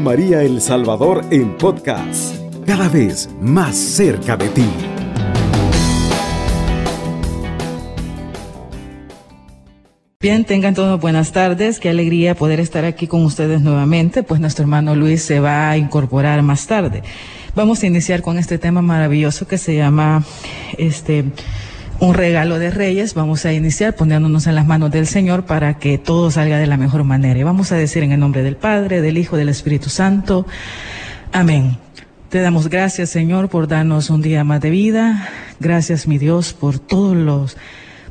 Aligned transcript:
María 0.00 0.42
El 0.42 0.60
Salvador 0.60 1.24
en 1.30 1.56
podcast, 1.56 2.36
cada 2.66 2.88
vez 2.88 3.28
más 3.40 3.76
cerca 3.76 4.36
de 4.36 4.48
ti. 4.48 4.66
Bien, 10.20 10.44
tengan 10.44 10.74
todos 10.74 11.00
buenas 11.00 11.32
tardes. 11.32 11.78
Qué 11.78 11.88
alegría 11.88 12.34
poder 12.34 12.58
estar 12.58 12.84
aquí 12.84 13.06
con 13.06 13.24
ustedes 13.24 13.60
nuevamente, 13.60 14.22
pues 14.22 14.40
nuestro 14.40 14.64
hermano 14.64 14.96
Luis 14.96 15.22
se 15.22 15.40
va 15.40 15.70
a 15.70 15.76
incorporar 15.76 16.42
más 16.42 16.66
tarde. 16.66 17.02
Vamos 17.54 17.82
a 17.82 17.86
iniciar 17.86 18.22
con 18.22 18.38
este 18.38 18.58
tema 18.58 18.82
maravilloso 18.82 19.46
que 19.46 19.58
se 19.58 19.76
llama 19.76 20.24
este 20.78 21.24
un 22.00 22.14
regalo 22.14 22.58
de 22.58 22.70
reyes. 22.70 23.14
Vamos 23.14 23.44
a 23.46 23.52
iniciar 23.52 23.94
poniéndonos 23.94 24.46
en 24.46 24.54
las 24.54 24.66
manos 24.66 24.90
del 24.90 25.06
Señor 25.06 25.44
para 25.44 25.78
que 25.78 25.98
todo 25.98 26.30
salga 26.30 26.58
de 26.58 26.66
la 26.66 26.76
mejor 26.76 27.04
manera. 27.04 27.38
Y 27.38 27.42
vamos 27.42 27.72
a 27.72 27.76
decir 27.76 28.02
en 28.02 28.12
el 28.12 28.20
nombre 28.20 28.42
del 28.42 28.56
Padre, 28.56 29.00
del 29.00 29.18
Hijo, 29.18 29.36
del 29.36 29.48
Espíritu 29.48 29.88
Santo. 29.88 30.46
Amén. 31.32 31.78
Te 32.28 32.40
damos 32.40 32.68
gracias, 32.68 33.10
Señor, 33.10 33.48
por 33.48 33.68
darnos 33.68 34.10
un 34.10 34.20
día 34.20 34.44
más 34.44 34.60
de 34.60 34.70
vida. 34.70 35.28
Gracias, 35.60 36.06
mi 36.06 36.18
Dios, 36.18 36.52
por 36.52 36.78
todos 36.78 37.16
los 37.16 37.56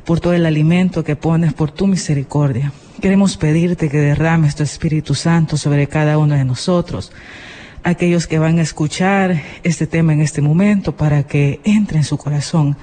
por 0.05 0.19
todo 0.19 0.33
el 0.33 0.45
alimento 0.45 1.03
que 1.03 1.15
pones, 1.15 1.53
por 1.53 1.71
tu 1.71 1.87
misericordia. 1.87 2.71
Queremos 3.01 3.37
pedirte 3.37 3.89
que 3.89 3.97
derrames 3.97 4.55
tu 4.55 4.61
Espíritu 4.61 5.15
Santo 5.15 5.57
sobre 5.57 5.87
cada 5.87 6.19
uno 6.19 6.35
de 6.35 6.45
nosotros, 6.45 7.11
aquellos 7.83 8.27
que 8.27 8.37
van 8.37 8.59
a 8.59 8.61
escuchar 8.61 9.41
este 9.63 9.87
tema 9.87 10.13
en 10.13 10.21
este 10.21 10.41
momento, 10.41 10.95
para 10.95 11.23
que 11.23 11.59
entre 11.63 11.97
en 11.97 12.03
su 12.03 12.17
corazón. 12.17 12.77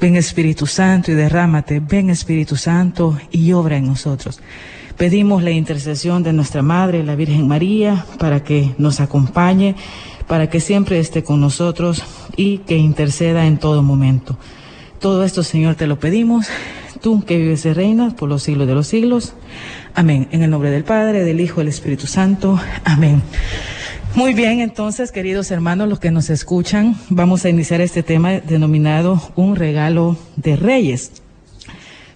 Ven 0.00 0.14
Espíritu 0.16 0.66
Santo 0.66 1.10
y 1.10 1.14
derrámate, 1.14 1.80
ven 1.80 2.08
Espíritu 2.08 2.56
Santo 2.56 3.18
y 3.32 3.52
obra 3.52 3.76
en 3.76 3.86
nosotros. 3.86 4.40
Pedimos 4.96 5.42
la 5.42 5.50
intercesión 5.50 6.22
de 6.22 6.32
nuestra 6.32 6.62
Madre, 6.62 7.04
la 7.04 7.16
Virgen 7.16 7.48
María, 7.48 8.04
para 8.18 8.42
que 8.44 8.74
nos 8.78 9.00
acompañe, 9.00 9.74
para 10.26 10.50
que 10.50 10.60
siempre 10.60 10.98
esté 10.98 11.24
con 11.24 11.40
nosotros 11.40 12.02
y 12.36 12.58
que 12.58 12.76
interceda 12.76 13.46
en 13.46 13.58
todo 13.58 13.82
momento. 13.82 14.38
Todo 15.00 15.24
esto, 15.24 15.42
Señor, 15.42 15.74
te 15.76 15.86
lo 15.86 15.98
pedimos, 15.98 16.46
tú 17.00 17.24
que 17.24 17.36
vives 17.36 17.64
y 17.64 17.72
reinas 17.72 18.14
por 18.14 18.28
los 18.28 18.42
siglos 18.42 18.66
de 18.66 18.74
los 18.74 18.86
siglos. 18.86 19.34
Amén. 19.94 20.28
En 20.32 20.42
el 20.42 20.50
nombre 20.50 20.70
del 20.70 20.84
Padre, 20.84 21.24
del 21.24 21.40
Hijo, 21.40 21.60
del 21.60 21.68
Espíritu 21.68 22.06
Santo. 22.06 22.60
Amén. 22.84 23.22
Muy 24.14 24.34
bien, 24.34 24.60
entonces, 24.60 25.12
queridos 25.12 25.50
hermanos, 25.50 25.88
los 25.88 26.00
que 26.00 26.10
nos 26.10 26.28
escuchan, 26.30 26.96
vamos 27.08 27.44
a 27.44 27.50
iniciar 27.50 27.80
este 27.80 28.02
tema 28.02 28.32
denominado 28.40 29.22
Un 29.36 29.54
regalo 29.54 30.16
de 30.36 30.56
reyes. 30.56 31.12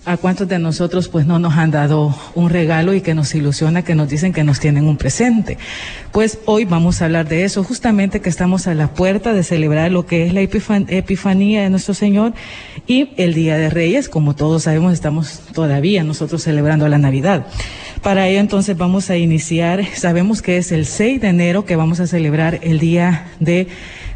¿A 0.05 0.17
cuántos 0.17 0.49
de 0.49 0.59
nosotros 0.59 1.09
pues 1.09 1.27
no 1.27 1.39
nos 1.39 1.55
han 1.55 1.71
dado 1.71 2.12
un 2.34 2.51
regalo 2.51 2.93
y 2.93 3.03
que 3.03 3.15
nos 3.15 3.37
ilusiona, 3.37 3.83
que 3.83 3.95
nos 3.95 4.09
dicen 4.09 4.33
que 4.33 4.43
nos 4.43 4.59
tienen 4.59 4.89
un 4.89 4.97
presente? 4.97 5.59
Pues 6.11 6.41
hoy 6.45 6.65
vamos 6.65 7.01
a 7.01 7.05
hablar 7.05 7.29
de 7.29 7.45
eso, 7.45 7.62
justamente 7.62 8.21
que 8.21 8.29
estamos 8.29 8.67
a 8.67 8.75
la 8.75 8.89
puerta 8.89 9.33
de 9.33 9.45
celebrar 9.45 9.93
lo 9.93 10.05
que 10.05 10.27
es 10.27 10.34
la 10.34 10.41
Epifanía 10.41 11.62
de 11.62 11.71
nuestro 11.71 11.95
Señor 11.95 12.33
y 12.89 13.11
el 13.17 13.33
Día 13.33 13.56
de 13.56 13.71
Reyes, 13.71 14.09
como 14.09 14.34
todos 14.34 14.65
sabemos, 14.65 14.93
estamos 14.93 15.39
todavía 15.55 16.03
nosotros 16.03 16.43
celebrando 16.43 16.89
la 16.89 16.99
Navidad. 16.99 17.47
Para 18.03 18.27
ello 18.27 18.41
entonces 18.41 18.77
vamos 18.77 19.11
a 19.11 19.17
iniciar, 19.17 19.84
sabemos 19.95 20.42
que 20.42 20.56
es 20.56 20.72
el 20.72 20.86
6 20.86 21.20
de 21.20 21.28
enero 21.28 21.64
que 21.64 21.77
vamos 21.77 22.00
a 22.00 22.09
celebrar 22.09 22.59
el 22.62 22.81
Día 22.81 23.28
de 23.39 23.69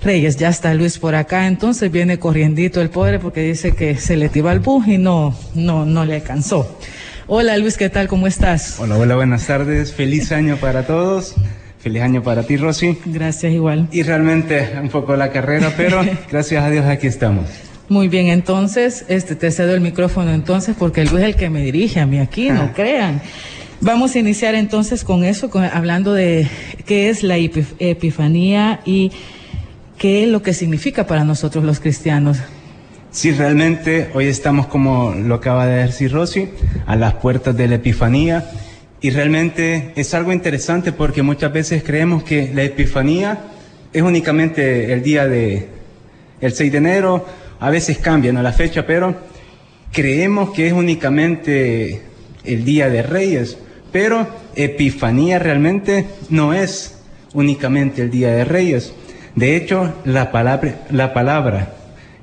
Reyes, 0.03 0.37
ya 0.37 0.49
está 0.49 0.75
Luis 0.75 0.99
por 0.99 1.15
acá, 1.15 1.47
entonces 1.47 1.93
viene 1.93 2.19
corriendito 2.19 2.81
el 2.81 2.91
pobre 2.91 3.21
porque 3.21 3.43
dice 3.43 3.77
que 3.77 3.97
se 3.97 4.17
le 4.17 4.29
tiró 4.29 4.51
el 4.51 4.59
bus 4.59 4.89
y 4.89 4.99
no, 4.99 5.39
no, 5.55 5.87
no 5.87 6.05
le 6.05 6.17
alcanzó. 6.17 6.79
Hola 7.29 7.57
Luis, 7.59 7.77
¿qué 7.77 7.89
tal? 7.89 8.09
¿Cómo 8.09 8.27
estás? 8.27 8.81
Hola, 8.81 8.97
hola, 8.97 9.15
buenas 9.15 9.47
tardes. 9.47 9.93
Feliz 9.93 10.33
año 10.33 10.57
para 10.57 10.85
todos. 10.85 11.37
Feliz 11.79 12.03
año 12.03 12.25
para 12.25 12.43
ti, 12.43 12.57
Rosy. 12.57 12.99
Gracias, 13.05 13.53
igual. 13.53 13.87
Y 13.93 14.03
realmente 14.03 14.69
un 14.83 14.89
poco 14.89 15.15
la 15.15 15.31
carrera, 15.31 15.73
pero 15.77 16.05
gracias 16.31 16.65
a 16.65 16.71
Dios 16.71 16.87
aquí 16.87 17.07
estamos. 17.07 17.47
Muy 17.89 18.09
bien, 18.09 18.27
entonces, 18.27 19.05
este, 19.07 19.37
te 19.37 19.53
cedo 19.53 19.75
el 19.75 19.81
micrófono 19.81 20.33
entonces 20.33 20.75
porque 20.77 21.05
Luis 21.05 21.23
es 21.23 21.29
el 21.29 21.37
que 21.37 21.51
me 21.51 21.63
dirige 21.63 22.01
a 22.01 22.07
mí 22.07 22.19
aquí, 22.19 22.51
no 22.51 22.73
crean. 22.75 23.23
Vamos 23.81 24.15
a 24.15 24.19
iniciar 24.19 24.55
entonces 24.55 25.05
con 25.05 25.25
eso, 25.25 25.51
hablando 25.73 26.13
de 26.15 26.49
qué 26.87 27.11
es 27.11 27.23
la 27.23 27.37
epifanía 27.37 28.81
y 28.85 29.13
qué 29.99 30.25
es 30.25 30.29
lo 30.29 30.43
que 30.43 30.55
significa 30.55 31.07
para 31.07 31.25
nosotros 31.25 31.63
los 31.65 31.81
cristianos. 31.81 32.39
Sí, 33.11 33.33
realmente 33.33 34.11
hoy 34.15 34.27
estamos, 34.27 34.67
como 34.67 35.13
lo 35.13 35.37
acaba 35.37 35.67
de 35.67 35.85
decir 35.85 36.13
Rosy, 36.13 36.49
a 36.87 36.97
las 36.97 37.15
puertas 37.15 37.57
de 37.57 37.69
la 37.69 37.77
Epifanía. 37.77 38.51
Y 39.01 39.11
realmente 39.11 39.93
es 39.97 40.13
algo 40.15 40.33
interesante 40.33 40.93
porque 40.93 41.23
muchas 41.23 41.53
veces 41.53 41.83
creemos 41.83 42.25
que 42.25 42.53
la 42.55 42.65
Epifanía 42.65 43.39
es 43.93 44.03
únicamente 44.03 44.93
el 44.93 45.03
día 45.03 45.27
de 45.27 45.69
el 46.41 46.53
6 46.53 46.73
de 46.73 46.79
enero, 46.79 47.27
a 47.59 47.71
veces 47.71 47.99
cambia 47.99 48.33
¿no? 48.33 48.43
la 48.43 48.53
fecha, 48.53 48.87
pero 48.87 49.17
creemos 49.93 50.51
que 50.51 50.67
es 50.67 50.73
únicamente 50.73 52.03
el 52.45 52.65
día 52.65 52.91
de 52.91 53.03
Reyes, 53.03 53.57
pero 53.97 54.29
Epifanía 54.55 55.39
realmente 55.39 56.07
no 56.29 56.53
es 56.53 56.99
únicamente 57.33 58.03
el 58.03 58.11
día 58.11 58.31
de 58.31 58.45
Reyes. 58.45 58.93
De 59.35 59.57
hecho, 59.57 59.95
la 60.05 60.31
palabra, 60.31 60.85
la 60.91 61.15
palabra 61.15 61.73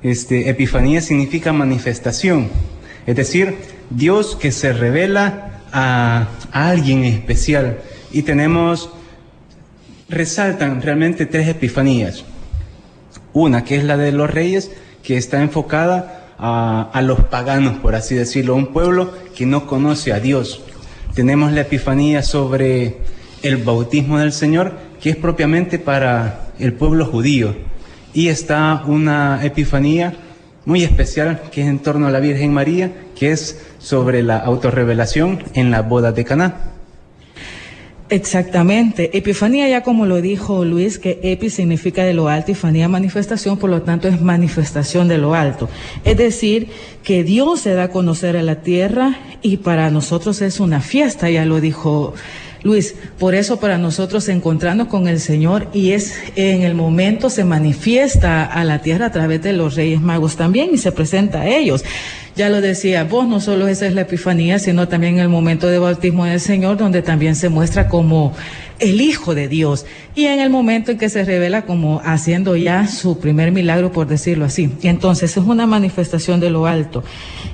este, 0.00 0.48
Epifanía 0.48 1.00
significa 1.00 1.52
manifestación, 1.52 2.48
es 3.08 3.16
decir, 3.16 3.56
Dios 3.90 4.36
que 4.36 4.52
se 4.52 4.72
revela 4.72 5.62
a, 5.72 6.28
alguien 6.52 7.02
especial. 7.02 7.78
Y 8.12 8.22
tenemos, 8.22 8.90
resaltan 10.08 10.80
realmente 10.80 11.26
tres 11.26 11.48
epifanías. 11.48 12.24
Una 13.32 13.64
que 13.64 13.74
es 13.78 13.82
la 13.82 13.96
de 13.96 14.12
los 14.12 14.30
reyes, 14.30 14.70
que 15.02 15.16
está 15.16 15.42
enfocada 15.42 16.34
a, 16.38 16.88
a, 16.92 17.02
los 17.02 17.18
paganos, 17.24 17.78
por 17.78 17.96
así 17.96 18.14
decirlo, 18.14 18.54
un 18.54 18.72
pueblo 18.72 19.12
que 19.34 19.44
no 19.44 19.66
conoce 19.66 20.12
a 20.12 20.20
Dios. 20.20 20.62
Tenemos 21.14 21.52
la 21.52 21.60
epifanía 21.60 22.22
sobre 22.24 22.96
el 23.42 23.58
bautismo 23.58 24.18
del 24.18 24.32
Señor, 24.32 24.72
que 25.00 25.10
es 25.10 25.16
propiamente 25.16 25.78
para 25.78 26.48
el 26.58 26.72
pueblo 26.72 27.06
judío. 27.06 27.54
Y 28.12 28.28
está 28.28 28.82
una 28.84 29.44
epifanía 29.44 30.14
muy 30.64 30.82
especial 30.82 31.42
que 31.52 31.62
es 31.62 31.68
en 31.68 31.78
torno 31.78 32.08
a 32.08 32.10
la 32.10 32.18
Virgen 32.18 32.52
María, 32.52 32.92
que 33.14 33.30
es 33.30 33.64
sobre 33.78 34.24
la 34.24 34.38
autorrevelación 34.38 35.44
en 35.54 35.70
la 35.70 35.82
boda 35.82 36.10
de 36.10 36.24
Caná. 36.24 36.73
Exactamente. 38.10 39.16
Epifanía, 39.16 39.66
ya 39.68 39.82
como 39.82 40.04
lo 40.04 40.20
dijo 40.20 40.64
Luis, 40.64 40.98
que 40.98 41.20
epi 41.22 41.48
significa 41.48 42.04
de 42.04 42.12
lo 42.12 42.28
alto 42.28 42.50
y 42.50 42.54
fanía 42.54 42.86
manifestación, 42.86 43.56
por 43.56 43.70
lo 43.70 43.82
tanto 43.82 44.08
es 44.08 44.20
manifestación 44.20 45.08
de 45.08 45.16
lo 45.16 45.34
alto. 45.34 45.70
Es 46.04 46.18
decir, 46.18 46.68
que 47.02 47.24
Dios 47.24 47.60
se 47.60 47.72
da 47.72 47.84
a 47.84 47.88
conocer 47.88 48.36
a 48.36 48.42
la 48.42 48.56
tierra 48.56 49.18
y 49.40 49.56
para 49.58 49.90
nosotros 49.90 50.42
es 50.42 50.60
una 50.60 50.80
fiesta, 50.80 51.30
ya 51.30 51.46
lo 51.46 51.60
dijo 51.62 52.14
Luis, 52.64 52.94
por 53.18 53.34
eso 53.34 53.60
para 53.60 53.76
nosotros 53.76 54.26
encontrarnos 54.30 54.88
con 54.88 55.06
el 55.06 55.20
Señor 55.20 55.68
y 55.74 55.90
es 55.90 56.14
en 56.34 56.62
el 56.62 56.74
momento 56.74 57.28
se 57.28 57.44
manifiesta 57.44 58.42
a 58.42 58.64
la 58.64 58.80
tierra 58.80 59.06
a 59.06 59.12
través 59.12 59.42
de 59.42 59.52
los 59.52 59.74
Reyes 59.74 60.00
Magos 60.00 60.36
también 60.36 60.70
y 60.72 60.78
se 60.78 60.90
presenta 60.90 61.42
a 61.42 61.46
ellos. 61.46 61.84
Ya 62.36 62.48
lo 62.48 62.62
decía 62.62 63.04
vos, 63.04 63.28
no 63.28 63.40
solo 63.40 63.68
esa 63.68 63.86
es 63.86 63.92
la 63.92 64.00
Epifanía, 64.00 64.58
sino 64.58 64.88
también 64.88 65.18
el 65.18 65.28
momento 65.28 65.68
de 65.68 65.78
bautismo 65.78 66.24
del 66.24 66.40
Señor, 66.40 66.78
donde 66.78 67.02
también 67.02 67.36
se 67.36 67.50
muestra 67.50 67.86
como 67.86 68.32
el 68.78 68.98
Hijo 69.02 69.34
de 69.34 69.46
Dios. 69.46 69.84
Y 70.14 70.24
en 70.24 70.40
el 70.40 70.48
momento 70.48 70.90
en 70.90 70.96
que 70.98 71.10
se 71.10 71.22
revela 71.22 71.66
como 71.66 72.00
haciendo 72.02 72.56
ya 72.56 72.88
su 72.88 73.18
primer 73.18 73.52
milagro, 73.52 73.92
por 73.92 74.06
decirlo 74.06 74.46
así. 74.46 74.72
Y 74.80 74.88
entonces 74.88 75.36
es 75.36 75.44
una 75.44 75.66
manifestación 75.66 76.40
de 76.40 76.48
lo 76.48 76.64
alto. 76.64 77.04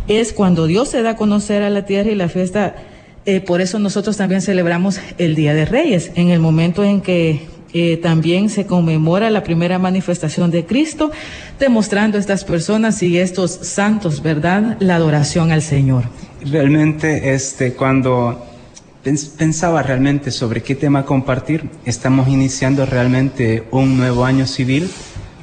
Es 0.06 0.32
cuando 0.32 0.69
Dios 0.69 0.88
se 0.88 1.03
da 1.03 1.10
a 1.10 1.16
conocer 1.16 1.62
a 1.65 1.69
la 1.69 1.84
tierra 1.84 2.12
y 2.12 2.15
la 2.15 2.28
fiesta 2.28 2.77
eh, 3.26 3.40
por 3.40 3.60
eso 3.60 3.78
nosotros 3.78 4.16
también 4.16 4.40
celebramos 4.40 5.00
el 5.18 5.34
Día 5.34 5.54
de 5.54 5.64
Reyes, 5.64 6.10
en 6.14 6.30
el 6.30 6.40
momento 6.40 6.84
en 6.84 7.00
que 7.00 7.40
eh, 7.72 7.98
también 7.98 8.48
se 8.48 8.66
conmemora 8.66 9.30
la 9.30 9.44
primera 9.44 9.78
manifestación 9.78 10.50
de 10.50 10.64
Cristo, 10.64 11.12
demostrando 11.58 12.16
a 12.16 12.20
estas 12.20 12.44
personas 12.44 13.02
y 13.02 13.18
estos 13.18 13.52
santos, 13.52 14.22
¿verdad?, 14.22 14.76
la 14.80 14.96
adoración 14.96 15.52
al 15.52 15.62
Señor. 15.62 16.04
Realmente, 16.44 17.32
este, 17.32 17.74
cuando 17.74 18.46
pensaba 19.38 19.82
realmente 19.82 20.30
sobre 20.30 20.62
qué 20.62 20.74
tema 20.74 21.04
compartir, 21.04 21.68
estamos 21.84 22.28
iniciando 22.28 22.84
realmente 22.86 23.64
un 23.70 23.96
nuevo 23.96 24.24
año 24.24 24.46
civil. 24.46 24.90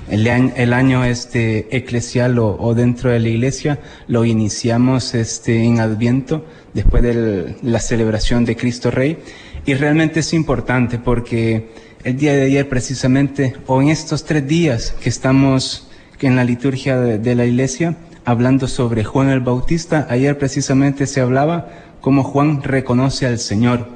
El 0.10 0.74
año, 0.74 1.04
este 1.04 1.76
eclesial 1.76 2.40
o, 2.40 2.56
o, 2.58 2.74
dentro 2.74 3.10
de 3.10 3.20
la 3.20 3.28
iglesia 3.28 3.80
lo 4.08 4.24
iniciamos 4.24 5.14
este 5.14 5.64
en 5.66 5.82
Adviento 5.82 6.46
después 6.74 7.04
de 7.04 7.56
la 7.62 7.80
celebración 7.80 8.46
de 8.46 8.56
Cristo 8.56 8.90
Rey. 8.90 9.18
Y 9.66 9.74
realmente 9.74 10.22
es 10.22 10.34
importante 10.34 10.98
porque 10.98 11.72
el 12.06 12.16
día 12.18 12.34
de 12.34 12.44
ayer 12.44 12.70
precisamente, 12.70 13.56
o 13.66 13.82
en 13.82 13.90
estos 13.90 14.24
tres 14.24 14.48
días 14.48 14.96
que 15.02 15.10
estamos 15.10 15.90
en 16.22 16.38
la 16.38 16.46
liturgia 16.46 17.00
de, 17.00 17.20
de 17.20 17.36
la 17.36 17.46
iglesia, 17.46 17.98
hablando 18.24 18.68
sobre 18.68 19.04
Juan 19.04 19.30
el 19.30 19.42
Bautista, 19.42 20.08
ayer 20.10 20.38
precisamente 20.38 21.06
se 21.06 21.20
hablaba 21.22 21.70
cómo 22.02 22.24
Juan 22.24 22.64
reconoce 22.64 23.26
al 23.26 23.40
Señor. 23.40 23.90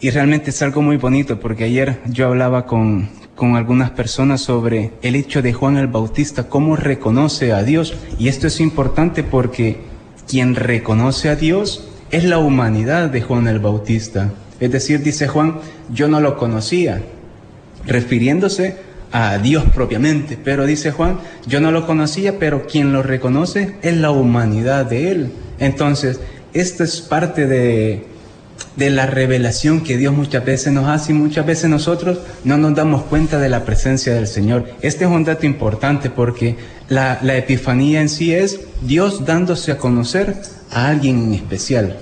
y 0.00 0.10
realmente 0.10 0.50
es 0.50 0.62
algo 0.62 0.82
muy 0.82 0.96
bonito 0.96 1.40
porque 1.40 1.64
ayer 1.64 2.00
yo 2.06 2.26
hablaba 2.26 2.66
con, 2.66 3.08
con 3.34 3.56
algunas 3.56 3.90
personas 3.90 4.42
sobre 4.42 4.92
el 5.02 5.16
hecho 5.16 5.42
de 5.42 5.52
Juan 5.52 5.76
el 5.76 5.88
Bautista, 5.88 6.48
cómo 6.48 6.76
reconoce 6.76 7.52
a 7.52 7.62
Dios. 7.62 7.94
Y 8.18 8.28
esto 8.28 8.46
es 8.46 8.60
importante 8.60 9.22
porque 9.22 9.80
quien 10.28 10.54
reconoce 10.54 11.28
a 11.28 11.36
Dios 11.36 11.88
es 12.10 12.24
la 12.24 12.38
humanidad 12.38 13.10
de 13.10 13.22
Juan 13.22 13.48
el 13.48 13.58
Bautista. 13.58 14.32
Es 14.60 14.70
decir, 14.70 15.02
dice 15.02 15.26
Juan, 15.26 15.58
yo 15.92 16.08
no 16.08 16.20
lo 16.20 16.36
conocía, 16.36 17.02
refiriéndose 17.86 18.76
a 19.10 19.38
Dios 19.38 19.64
propiamente. 19.74 20.38
Pero 20.42 20.64
dice 20.64 20.92
Juan, 20.92 21.18
yo 21.46 21.60
no 21.60 21.72
lo 21.72 21.86
conocía, 21.86 22.38
pero 22.38 22.66
quien 22.66 22.92
lo 22.92 23.02
reconoce 23.02 23.76
es 23.82 23.96
la 23.96 24.10
humanidad 24.10 24.86
de 24.86 25.10
él. 25.10 25.32
Entonces, 25.58 26.20
esto 26.52 26.84
es 26.84 27.00
parte 27.00 27.46
de, 27.46 28.06
de 28.76 28.90
la 28.90 29.06
revelación 29.06 29.82
que 29.82 29.96
Dios 29.96 30.12
muchas 30.12 30.44
veces 30.44 30.72
nos 30.72 30.88
hace 30.88 31.12
y 31.12 31.14
muchas 31.14 31.46
veces 31.46 31.70
nosotros 31.70 32.18
no 32.44 32.56
nos 32.56 32.74
damos 32.74 33.02
cuenta 33.04 33.38
de 33.38 33.48
la 33.48 33.64
presencia 33.64 34.14
del 34.14 34.26
Señor. 34.26 34.68
Este 34.82 35.04
es 35.04 35.10
un 35.10 35.24
dato 35.24 35.46
importante 35.46 36.10
porque 36.10 36.56
la, 36.88 37.18
epifanía 37.36 38.00
en 38.00 38.08
sí 38.08 38.34
es 38.34 38.60
Dios 38.82 39.24
dándose 39.24 39.72
a 39.72 39.78
conocer 39.78 40.34
a 40.70 40.88
alguien 40.88 41.24
en 41.24 41.34
especial. 41.34 41.96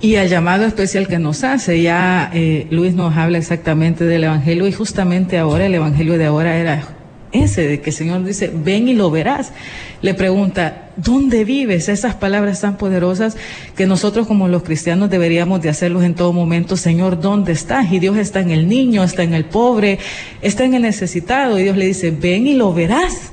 Y 0.00 0.16
al 0.16 0.28
llamado 0.28 0.64
especial 0.64 1.06
que 1.06 1.18
nos 1.18 1.44
hace, 1.44 1.80
ya 1.80 2.28
eh, 2.34 2.66
Luis 2.70 2.94
nos 2.94 3.16
habla 3.16 3.38
exactamente 3.38 4.04
del 4.04 4.24
Evangelio 4.24 4.66
y 4.66 4.72
justamente 4.72 5.38
ahora 5.38 5.66
el 5.66 5.74
Evangelio 5.74 6.18
de 6.18 6.24
ahora 6.24 6.56
era 6.56 6.91
ese 7.32 7.66
de 7.66 7.80
que 7.80 7.90
el 7.90 7.96
Señor 7.96 8.24
dice, 8.24 8.50
ven 8.52 8.88
y 8.88 8.94
lo 8.94 9.10
verás. 9.10 9.52
Le 10.00 10.14
pregunta, 10.14 10.90
¿dónde 10.96 11.44
vives? 11.44 11.88
Esas 11.88 12.14
palabras 12.14 12.60
tan 12.60 12.76
poderosas 12.76 13.36
que 13.76 13.86
nosotros 13.86 14.26
como 14.26 14.48
los 14.48 14.62
cristianos 14.62 15.10
deberíamos 15.10 15.62
de 15.62 15.68
hacerlos 15.68 16.04
en 16.04 16.14
todo 16.14 16.32
momento. 16.32 16.76
Señor, 16.76 17.20
¿dónde 17.20 17.52
estás? 17.52 17.92
Y 17.92 17.98
Dios 17.98 18.16
está 18.16 18.40
en 18.40 18.50
el 18.50 18.68
niño, 18.68 19.02
está 19.02 19.22
en 19.22 19.34
el 19.34 19.44
pobre, 19.44 19.98
está 20.40 20.64
en 20.64 20.74
el 20.74 20.82
necesitado. 20.82 21.58
Y 21.58 21.64
Dios 21.64 21.76
le 21.76 21.86
dice, 21.86 22.10
ven 22.10 22.46
y 22.46 22.54
lo 22.54 22.72
verás. 22.72 23.30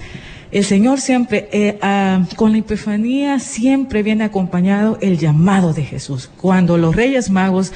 El 0.52 0.66
Señor 0.66 1.00
siempre, 1.00 1.48
eh, 1.52 1.78
ah, 1.82 2.26
con 2.36 2.52
la 2.52 2.58
Epifanía, 2.58 3.40
siempre 3.40 4.02
viene 4.02 4.24
acompañado 4.24 4.98
el 5.00 5.20
llamado 5.20 5.74
de 5.74 5.84
Jesús. 5.84 6.30
Cuando 6.38 6.78
los 6.78 6.96
Reyes 6.96 7.30
Magos 7.30 7.72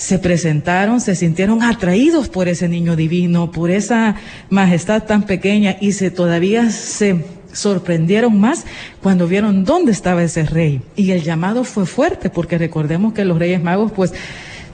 se 0.00 0.18
presentaron, 0.18 1.02
se 1.02 1.14
sintieron 1.14 1.62
atraídos 1.62 2.30
por 2.30 2.48
ese 2.48 2.70
niño 2.70 2.96
divino, 2.96 3.52
por 3.52 3.70
esa 3.70 4.16
majestad 4.48 5.02
tan 5.02 5.24
pequeña 5.24 5.76
y 5.78 5.92
se 5.92 6.10
todavía 6.10 6.70
se 6.70 7.22
sorprendieron 7.52 8.40
más 8.40 8.64
cuando 9.02 9.28
vieron 9.28 9.62
dónde 9.62 9.92
estaba 9.92 10.22
ese 10.22 10.44
rey. 10.44 10.80
Y 10.96 11.10
el 11.10 11.22
llamado 11.22 11.64
fue 11.64 11.84
fuerte 11.84 12.30
porque 12.30 12.56
recordemos 12.56 13.12
que 13.12 13.26
los 13.26 13.38
Reyes 13.38 13.62
Magos 13.62 13.92
pues 13.92 14.14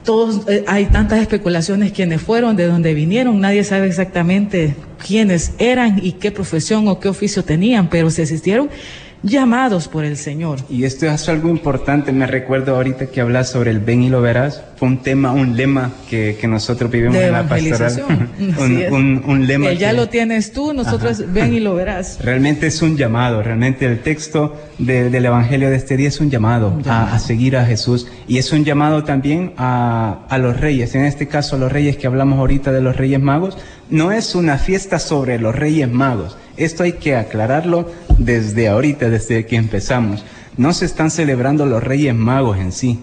todos, 0.05 0.49
eh, 0.49 0.63
hay 0.69 0.87
tantas 0.87 1.19
especulaciones 1.19 1.91
quiénes 1.91 2.23
fueron, 2.23 2.55
de 2.55 2.69
dónde 2.69 2.95
vinieron, 2.95 3.41
nadie 3.41 3.65
sabe 3.65 3.89
exactamente 3.89 4.77
quiénes 5.05 5.55
eran 5.59 5.99
y 6.05 6.13
qué 6.13 6.31
profesión 6.31 6.87
o 6.87 7.01
qué 7.01 7.09
oficio 7.09 7.43
tenían, 7.43 7.91
pero 7.91 8.11
se 8.11 8.23
existieron 8.23 8.71
llamados 9.27 9.89
por 9.89 10.05
el 10.05 10.17
Señor. 10.17 10.61
Y 10.71 10.85
esto 10.85 11.07
es 11.07 11.29
algo 11.29 11.49
importante, 11.49 12.13
me 12.13 12.27
recuerdo 12.27 12.77
ahorita 12.77 13.07
que 13.07 13.21
hablas 13.21 13.51
sobre 13.51 13.71
el 13.71 13.81
ven 13.81 14.03
y 14.03 14.09
lo 14.09 14.23
verás, 14.23 14.63
fue 14.77 14.89
un 14.89 14.99
tema, 15.03 15.33
un 15.33 15.57
lema 15.57 15.91
que, 16.09 16.37
que 16.41 16.47
nosotros 16.47 16.91
vivimos 16.91 17.17
en 17.17 17.33
la 17.33 17.49
pastoral. 17.49 18.05
un, 18.59 18.95
un, 18.95 19.23
un, 19.27 19.47
lema. 19.47 19.71
Que 19.71 19.77
ya 19.77 19.93
lo 19.93 20.09
tienes 20.09 20.53
tú, 20.53 20.73
nosotros 20.73 21.21
Ajá. 21.21 21.31
ven 21.33 21.55
y 21.55 21.61
lo 21.61 21.75
verás. 21.75 22.19
Realmente 22.23 22.67
es 22.69 22.81
un 22.83 22.97
llamado, 22.97 23.43
realmente 23.43 23.87
el 23.87 24.01
texto 24.01 24.55
de, 24.79 25.11
del 25.11 25.25
Evangelio 25.25 25.71
de 25.71 25.77
este 25.77 25.97
día 25.97 26.09
es 26.09 26.21
un 26.21 26.31
llamado, 26.31 26.69
un 26.69 26.83
llamado. 26.83 27.13
A, 27.13 27.15
a, 27.15 27.19
seguir 27.19 27.57
a 27.57 27.65
Jesús 27.65 28.07
y 28.29 28.39
es 28.39 28.53
un 28.53 28.65
llamado 28.65 29.05
también 29.05 29.53
a, 29.57 30.27
a 30.29 30.39
los 30.39 30.61
reyes, 30.61 30.95
en 30.95 31.05
este 31.05 31.27
caso 31.27 31.57
los 31.59 31.73
reyes 31.73 31.97
que 31.97 32.07
hablamos 32.07 32.39
ahorita 32.39 32.73
de 32.73 32.81
los 32.81 32.97
reyes 32.97 33.21
magos, 33.21 33.57
no 33.91 34.13
es 34.13 34.35
una 34.35 34.59
fiesta 34.59 34.99
sobre 34.99 35.39
los 35.39 35.55
reyes 35.55 35.91
magos, 35.91 36.37
esto 36.57 36.83
hay 36.83 36.95
que 36.95 37.17
aclararlo 37.17 37.91
desde 38.19 38.69
ahorita, 38.69 39.11
desde 39.11 39.45
que 39.47 39.57
empezamos. 39.57 40.25
No 40.57 40.73
se 40.73 40.87
están 40.87 41.11
celebrando 41.11 41.67
los 41.67 41.83
Reyes 41.83 42.15
Magos 42.15 42.59
en 42.59 42.73
sí, 42.73 43.01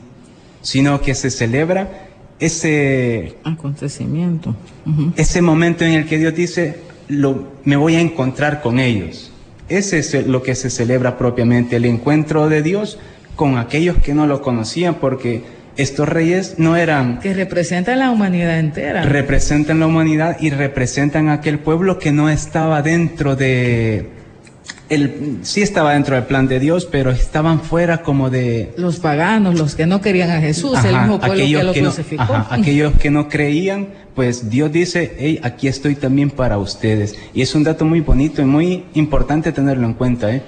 sino 0.61 1.01
que 1.01 1.13
se 1.13 1.29
celebra 1.29 2.07
ese 2.39 3.37
acontecimiento, 3.43 4.55
uh 4.85 4.89
-huh. 4.89 5.13
ese 5.15 5.41
momento 5.41 5.85
en 5.85 5.93
el 5.93 6.05
que 6.07 6.17
Dios 6.17 6.33
dice, 6.33 6.79
lo, 7.07 7.53
me 7.63 7.75
voy 7.75 7.95
a 7.95 8.01
encontrar 8.01 8.61
con 8.61 8.79
ellos. 8.79 9.31
Ese 9.69 9.99
es 9.99 10.27
lo 10.27 10.41
que 10.41 10.55
se 10.55 10.69
celebra 10.69 11.17
propiamente, 11.17 11.75
el 11.75 11.85
encuentro 11.85 12.49
de 12.49 12.63
Dios 12.63 12.97
con 13.35 13.57
aquellos 13.57 13.97
que 13.97 14.13
no 14.13 14.27
lo 14.27 14.41
conocían, 14.41 14.95
porque 14.95 15.43
estos 15.77 16.07
reyes 16.07 16.55
no 16.57 16.75
eran... 16.75 17.19
Que 17.19 17.33
representan 17.33 17.99
la 17.99 18.11
humanidad 18.11 18.59
entera. 18.59 19.03
Representan 19.03 19.79
la 19.79 19.87
humanidad 19.87 20.37
y 20.39 20.49
representan 20.49 21.29
a 21.29 21.33
aquel 21.33 21.59
pueblo 21.59 21.99
que 21.99 22.11
no 22.11 22.29
estaba 22.29 22.81
dentro 22.81 23.35
de... 23.35 24.09
El, 24.89 25.39
sí 25.41 25.61
estaba 25.61 25.93
dentro 25.93 26.15
del 26.15 26.25
plan 26.25 26.47
de 26.47 26.59
Dios, 26.59 26.85
pero 26.85 27.09
estaban 27.09 27.61
fuera 27.61 28.03
como 28.03 28.29
de... 28.29 28.73
Los 28.77 28.99
paganos, 28.99 29.57
los 29.57 29.75
que 29.75 29.87
no 29.87 30.01
querían 30.01 30.29
a 30.29 30.39
Jesús, 30.39 30.75
ajá, 30.75 30.89
el 30.89 30.97
mismo 30.99 31.19
pueblo 31.19 31.43
que 31.43 31.63
lo 31.63 31.73
que 31.73 31.81
crucificó. 31.81 32.23
No, 32.23 32.33
ajá, 32.35 32.55
aquellos 32.55 32.93
que 32.93 33.09
no 33.09 33.27
creían, 33.27 33.87
pues 34.13 34.51
Dios 34.51 34.71
dice, 34.71 35.15
hey, 35.17 35.39
aquí 35.41 35.67
estoy 35.67 35.95
también 35.95 36.29
para 36.29 36.59
ustedes. 36.59 37.15
Y 37.33 37.41
es 37.41 37.55
un 37.55 37.63
dato 37.63 37.85
muy 37.85 38.01
bonito 38.01 38.41
y 38.41 38.45
muy 38.45 38.83
importante 38.93 39.51
tenerlo 39.51 39.87
en 39.87 39.93
cuenta, 39.93 40.31
¿eh? 40.35 40.43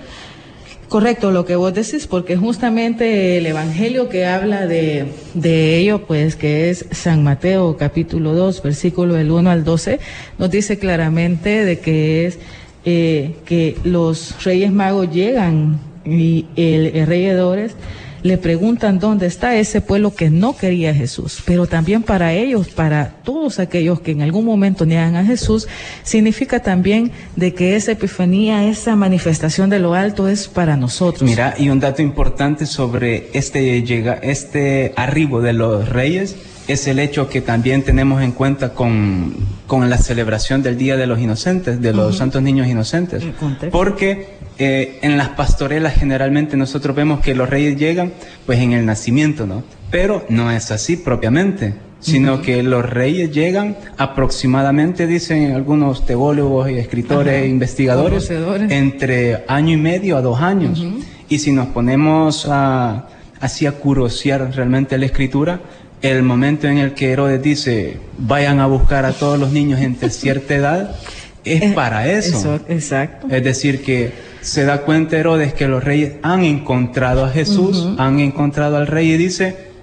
Correcto, 0.90 1.32
lo 1.32 1.46
que 1.46 1.56
vos 1.56 1.74
decís, 1.74 2.06
porque 2.06 2.38
justamente 2.38 3.38
el 3.38 3.46
Evangelio 3.48 4.08
que 4.08 4.26
habla 4.26 4.68
de, 4.68 5.08
de 5.34 5.78
ello, 5.78 6.06
pues 6.06 6.36
que 6.36 6.70
es 6.70 6.86
San 6.92 7.24
Mateo 7.24 7.76
capítulo 7.76 8.34
2, 8.34 8.62
versículo 8.62 9.16
del 9.16 9.32
1 9.32 9.50
al 9.50 9.64
12, 9.64 10.00
nos 10.38 10.52
dice 10.52 10.78
claramente 10.78 11.66
de 11.66 11.80
que 11.80 12.28
es 12.28 12.40
eh, 12.86 13.36
que 13.46 13.78
los 13.84 14.44
reyes 14.44 14.72
magos 14.72 15.12
llegan 15.12 15.80
y 16.06 16.46
el, 16.56 16.92
el 16.96 17.08
rey 17.08 17.26
Edores 17.26 17.76
le 18.25 18.39
preguntan 18.39 18.98
dónde 18.98 19.27
está 19.27 19.56
ese 19.56 19.81
pueblo 19.81 20.16
que 20.16 20.31
no 20.31 20.57
quería 20.57 20.89
a 20.89 20.94
Jesús. 20.95 21.44
Pero 21.45 21.68
también 21.68 22.01
para 22.01 22.33
ellos, 22.33 22.69
para 22.69 23.10
todos 23.24 23.60
aquellos 23.60 24.01
que 24.01 24.13
en 24.13 24.24
algún 24.24 24.45
momento 24.45 24.83
niegan 24.83 25.16
a 25.16 25.24
Jesús, 25.24 25.68
significa 26.01 26.60
también 26.60 27.12
de 27.36 27.54
que 27.54 27.75
esa 27.75 27.92
epifanía, 27.92 28.68
esa 28.68 28.95
manifestación 28.95 29.69
de 29.69 29.77
lo 29.77 29.94
alto 29.94 30.27
es 30.27 30.48
para 30.48 30.75
nosotros. 30.75 31.30
Mira, 31.30 31.54
y 31.56 31.69
un 31.69 31.80
dato 31.80 32.01
importante 32.01 32.66
sobre 32.66 33.30
este 33.33 33.83
llega, 33.83 34.16
este 34.16 34.94
arribo 34.95 35.39
de 35.42 35.54
los 35.54 35.88
reyes 35.88 36.36
es 36.67 36.88
el 36.88 37.00
hecho 37.00 37.29
que 37.29 37.41
también 37.41 37.84
tenemos 37.84 38.22
en 38.22 38.31
cuenta 38.31 38.74
con, 38.74 39.36
con 39.67 39.89
la 39.89 39.98
celebración 39.98 40.63
del 40.63 40.77
Día 40.77 40.98
de 40.98 41.07
los 41.07 41.19
Inocentes, 41.19 41.79
de 41.81 41.93
los 41.93 42.07
uh 42.07 42.15
-huh. 42.15 42.17
Santos 42.17 42.41
Niños 42.41 42.67
Inocentes. 42.67 43.24
Porque 43.72 44.36
eh, 44.57 45.00
en 45.01 45.17
las 45.17 45.29
pastorelas 45.29 45.93
generalmente 45.93 46.57
nosotros 46.57 46.95
vemos 46.95 47.19
que 47.19 47.36
los 47.36 47.50
reyes 47.50 47.77
llegan 47.77 48.13
pues 48.45 48.60
en 48.60 48.72
el 48.74 48.86
nacimiento, 48.86 49.45
¿no? 49.45 49.63
Pero 49.91 50.25
no 50.29 50.50
es 50.50 50.72
así 50.72 50.98
propiamente, 50.98 51.75
sino 52.00 52.34
uh 52.34 52.38
-huh. 52.38 52.41
que 52.41 52.63
los 52.63 52.84
reyes 52.89 53.31
llegan 53.31 53.77
aproximadamente, 53.98 55.07
dicen 55.07 55.53
algunos 55.53 56.05
teólogos 56.05 56.69
y 56.69 56.77
escritores 56.77 57.43
e 57.43 57.48
investigadores, 57.48 58.29
entre 58.69 59.43
año 59.48 59.74
y 59.74 59.77
medio 59.77 60.17
a 60.17 60.22
dos 60.22 60.41
años. 60.41 60.79
Uh 60.79 60.86
-huh. 60.86 61.03
Y 61.29 61.39
si 61.39 61.51
nos 61.51 61.67
ponemos 61.67 62.48
a, 62.50 63.07
así 63.39 63.65
a 63.65 63.74
curosear 63.74 64.51
realmente 64.55 64.98
la 64.98 65.05
escritura, 65.05 65.60
el 66.02 66.24
momento 66.24 66.68
en 66.68 66.78
el 66.78 66.94
que 66.94 67.12
Herodes 67.12 67.42
dice 67.42 67.98
vayan 68.18 68.60
a 68.60 68.68
buscar 68.68 69.06
a 69.06 69.14
todos 69.14 69.40
los 69.40 69.52
niños 69.52 69.80
entre 69.80 70.10
cierta 70.10 70.56
edad 70.56 70.96
es 71.44 71.74
para 71.74 72.12
eso. 72.12 72.38
eso. 72.38 72.60
Exacto. 72.68 73.28
Es 73.30 73.44
decir, 73.44 73.84
que 73.84 74.12
se 74.42 74.66
da 74.66 74.82
cuenta 74.82 75.18
Herodes 75.18 75.54
que 75.54 75.68
los 75.68 75.84
reyes 75.84 76.14
han 76.22 76.44
encontrado 76.44 77.24
a 77.24 77.30
Jesús, 77.30 77.78
uh 77.78 77.90
-huh. 77.90 77.96
han 78.00 78.20
encontrado 78.20 78.78
al 78.78 78.88
rey 78.88 79.12
y 79.12 79.18
dice, 79.18 79.75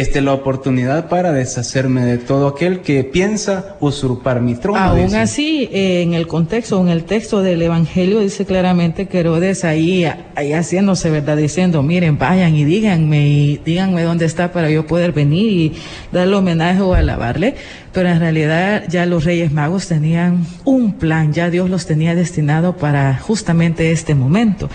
esta 0.00 0.18
es 0.18 0.24
la 0.24 0.34
oportunidad 0.34 1.08
para 1.08 1.32
deshacerme 1.32 2.04
de 2.04 2.18
todo 2.18 2.48
aquel 2.48 2.80
que 2.80 3.02
piensa 3.02 3.76
usurpar 3.80 4.42
mi 4.42 4.54
trono. 4.54 4.78
Aún 4.78 5.04
dice. 5.04 5.18
así, 5.18 5.70
eh, 5.72 6.02
en 6.02 6.12
el 6.12 6.26
contexto, 6.26 6.78
en 6.80 6.88
el 6.88 7.04
texto 7.04 7.40
del 7.40 7.62
Evangelio 7.62 8.20
dice 8.20 8.44
claramente 8.44 9.06
que 9.06 9.20
Herodes 9.20 9.64
ahí, 9.64 10.04
ahí 10.34 10.52
haciéndose, 10.52 11.10
¿verdad? 11.10 11.38
Diciendo, 11.38 11.82
miren, 11.82 12.18
vayan 12.18 12.54
y 12.54 12.64
díganme, 12.64 13.26
y 13.26 13.60
díganme 13.64 14.02
dónde 14.02 14.26
está 14.26 14.52
para 14.52 14.68
yo 14.68 14.86
poder 14.86 15.12
venir 15.12 15.50
y 15.50 15.72
darle 16.12 16.36
homenaje 16.36 16.82
o 16.82 16.92
alabarle. 16.92 17.54
Pero 17.92 18.10
en 18.10 18.20
realidad 18.20 18.84
ya 18.90 19.06
los 19.06 19.24
Reyes 19.24 19.50
Magos 19.50 19.88
tenían 19.88 20.46
un 20.64 20.92
plan, 20.92 21.32
ya 21.32 21.48
Dios 21.48 21.70
los 21.70 21.86
tenía 21.86 22.14
destinado 22.14 22.76
para 22.76 23.16
justamente 23.16 23.92
este 23.92 24.14
momento. 24.14 24.68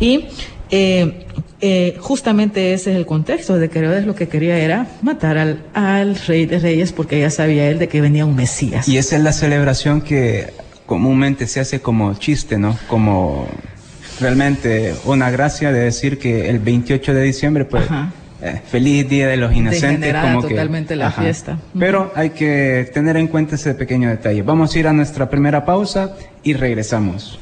Y 0.00 0.24
eh, 0.70 1.26
eh, 1.60 1.96
justamente 2.00 2.74
ese 2.74 2.92
es 2.92 2.96
el 2.96 3.06
contexto 3.06 3.56
de 3.56 3.70
que 3.70 3.78
Herodes 3.78 4.06
lo 4.06 4.14
que 4.14 4.28
quería 4.28 4.58
era 4.58 4.86
matar 5.02 5.38
al, 5.38 5.64
al, 5.74 6.16
rey 6.16 6.46
de 6.46 6.58
reyes 6.58 6.92
porque 6.92 7.20
ya 7.20 7.30
sabía 7.30 7.68
él 7.70 7.78
de 7.78 7.88
que 7.88 8.00
venía 8.00 8.26
un 8.26 8.36
Mesías. 8.36 8.88
Y 8.88 8.98
esa 8.98 9.16
es 9.16 9.22
la 9.22 9.32
celebración 9.32 10.00
que 10.00 10.52
comúnmente 10.86 11.46
se 11.46 11.60
hace 11.60 11.80
como 11.80 12.14
chiste, 12.14 12.58
¿no? 12.58 12.76
Como 12.88 13.48
realmente 14.20 14.94
una 15.04 15.30
gracia 15.30 15.72
de 15.72 15.80
decir 15.80 16.18
que 16.18 16.48
el 16.48 16.58
28 16.58 17.14
de 17.14 17.22
diciembre 17.22 17.64
pues 17.64 17.84
eh, 18.42 18.60
feliz 18.66 19.08
Día 19.08 19.28
de 19.28 19.36
los 19.36 19.54
Inocentes. 19.54 20.14
Como 20.14 20.42
totalmente 20.42 20.94
la 20.96 21.10
fiesta. 21.10 21.58
Pero 21.78 22.12
hay 22.14 22.30
que 22.30 22.90
tener 22.92 23.16
en 23.16 23.28
cuenta 23.28 23.54
ese 23.54 23.74
pequeño 23.74 24.08
detalle. 24.08 24.42
Vamos 24.42 24.74
a 24.74 24.78
ir 24.78 24.86
a 24.86 24.92
nuestra 24.92 25.28
primera 25.28 25.64
pausa 25.64 26.14
y 26.42 26.52
regresamos. 26.52 27.38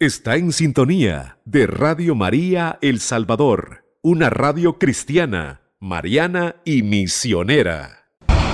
Está 0.00 0.36
en 0.36 0.52
sintonía 0.52 1.36
de 1.44 1.66
Radio 1.66 2.14
María 2.14 2.78
El 2.80 3.00
Salvador, 3.00 3.84
una 4.00 4.30
radio 4.30 4.78
cristiana, 4.78 5.60
mariana 5.78 6.56
y 6.64 6.82
misionera. 6.82 8.06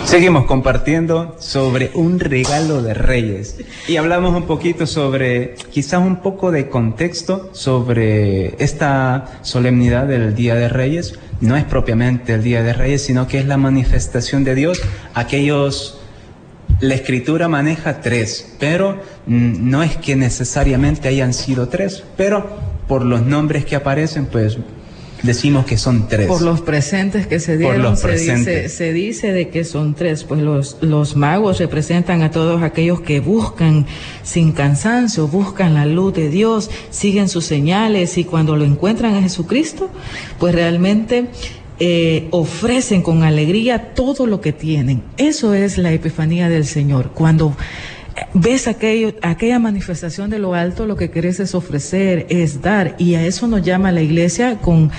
Seguimos 0.03 0.47
compartiendo 0.47 1.37
sobre 1.39 1.93
un 1.95 2.19
regalo 2.19 2.83
de 2.83 2.95
reyes 2.95 3.61
y 3.87 3.95
hablamos 3.95 4.35
un 4.35 4.49
poquito 4.49 4.89
sobre, 4.89 5.55
quizás 5.71 6.01
un 6.01 6.17
poco 6.17 6.51
de 6.51 6.69
contexto 6.69 7.55
sobre 7.55 8.61
esta 8.61 9.39
solemnidad 9.43 10.09
del 10.09 10.35
Día 10.35 10.57
de 10.57 10.69
Reyes. 10.69 11.17
No 11.41 11.57
es 11.57 11.63
propiamente 11.63 12.35
el 12.35 12.43
Día 12.43 12.65
de 12.65 12.73
Reyes, 12.73 13.03
sino 13.03 13.29
que 13.29 13.39
es 13.39 13.47
la 13.47 13.57
manifestación 13.57 14.43
de 14.43 14.57
Dios. 14.57 14.83
Aquellos, 15.15 16.01
la 16.81 16.95
escritura 16.95 17.49
maneja 17.49 18.01
tres, 18.01 18.55
pero 18.59 19.01
no 19.27 19.83
es 19.83 19.97
que 19.97 20.17
necesariamente 20.17 21.09
hayan 21.09 21.33
sido 21.33 21.69
tres, 21.69 22.05
pero 22.17 22.47
por 22.87 23.05
los 23.05 23.23
nombres 23.23 23.65
que 23.65 23.77
aparecen, 23.77 24.27
pues 24.27 24.59
decimos 25.23 25.65
que 25.65 25.79
son 25.79 26.09
tres. 26.09 26.27
Por 26.27 26.43
los 26.43 26.61
presentes 26.61 27.27
que 27.27 27.41
se 27.41 27.57
dieron, 27.57 27.97
se, 27.97 28.13
Dice, 28.13 28.69
se 28.69 28.93
dice 28.93 29.33
de 29.33 29.49
que 29.49 29.65
son 29.65 29.95
tres, 29.95 30.25
pues 30.25 30.41
los, 30.41 30.77
los 30.83 31.17
magos 31.17 31.59
representan 31.59 32.23
a 32.23 32.31
todos 32.31 32.63
aquellos 32.63 33.01
que 33.01 33.21
buscan 33.21 33.87
sin 34.23 34.53
cansancio, 34.53 35.29
buscan 35.29 35.75
la 35.75 35.87
luz 35.87 36.15
de 36.15 36.29
Dios, 36.29 36.71
siguen 36.91 37.29
sus 37.29 37.45
señales 37.45 38.19
y 38.19 38.25
cuando 38.25 38.57
lo 38.57 38.65
encuentran 38.65 39.15
a 39.15 39.23
Jesucristo, 39.23 39.91
pues 40.39 40.55
realmente 40.55 41.27
eh, 41.79 42.29
ofrecen 42.31 43.03
con 43.03 43.23
alegría 43.23 43.95
todo 43.95 44.27
lo 44.27 44.41
que 44.41 44.53
tienen. 44.53 45.03
Eso 45.17 45.55
es 45.55 45.79
la 45.79 45.93
epifanía 45.93 46.49
del 46.49 46.65
Señor. 46.65 47.11
Cuando 47.13 47.57
ves 48.35 48.67
aquello, 48.69 49.15
aquella 49.23 49.59
manifestación 49.59 50.31
de 50.31 50.39
lo 50.39 50.55
alto, 50.55 50.87
lo 50.87 50.97
que 50.97 51.11
quieres 51.11 51.41
es 51.41 51.55
ofrecer, 51.55 52.27
es 52.29 52.63
dar, 52.63 52.95
y 52.99 53.15
a 53.15 53.25
eso 53.25 53.47
nos 53.47 53.63
llama 53.63 53.93
la 53.93 54.01
iglesia 54.01 54.59
con 54.59 54.91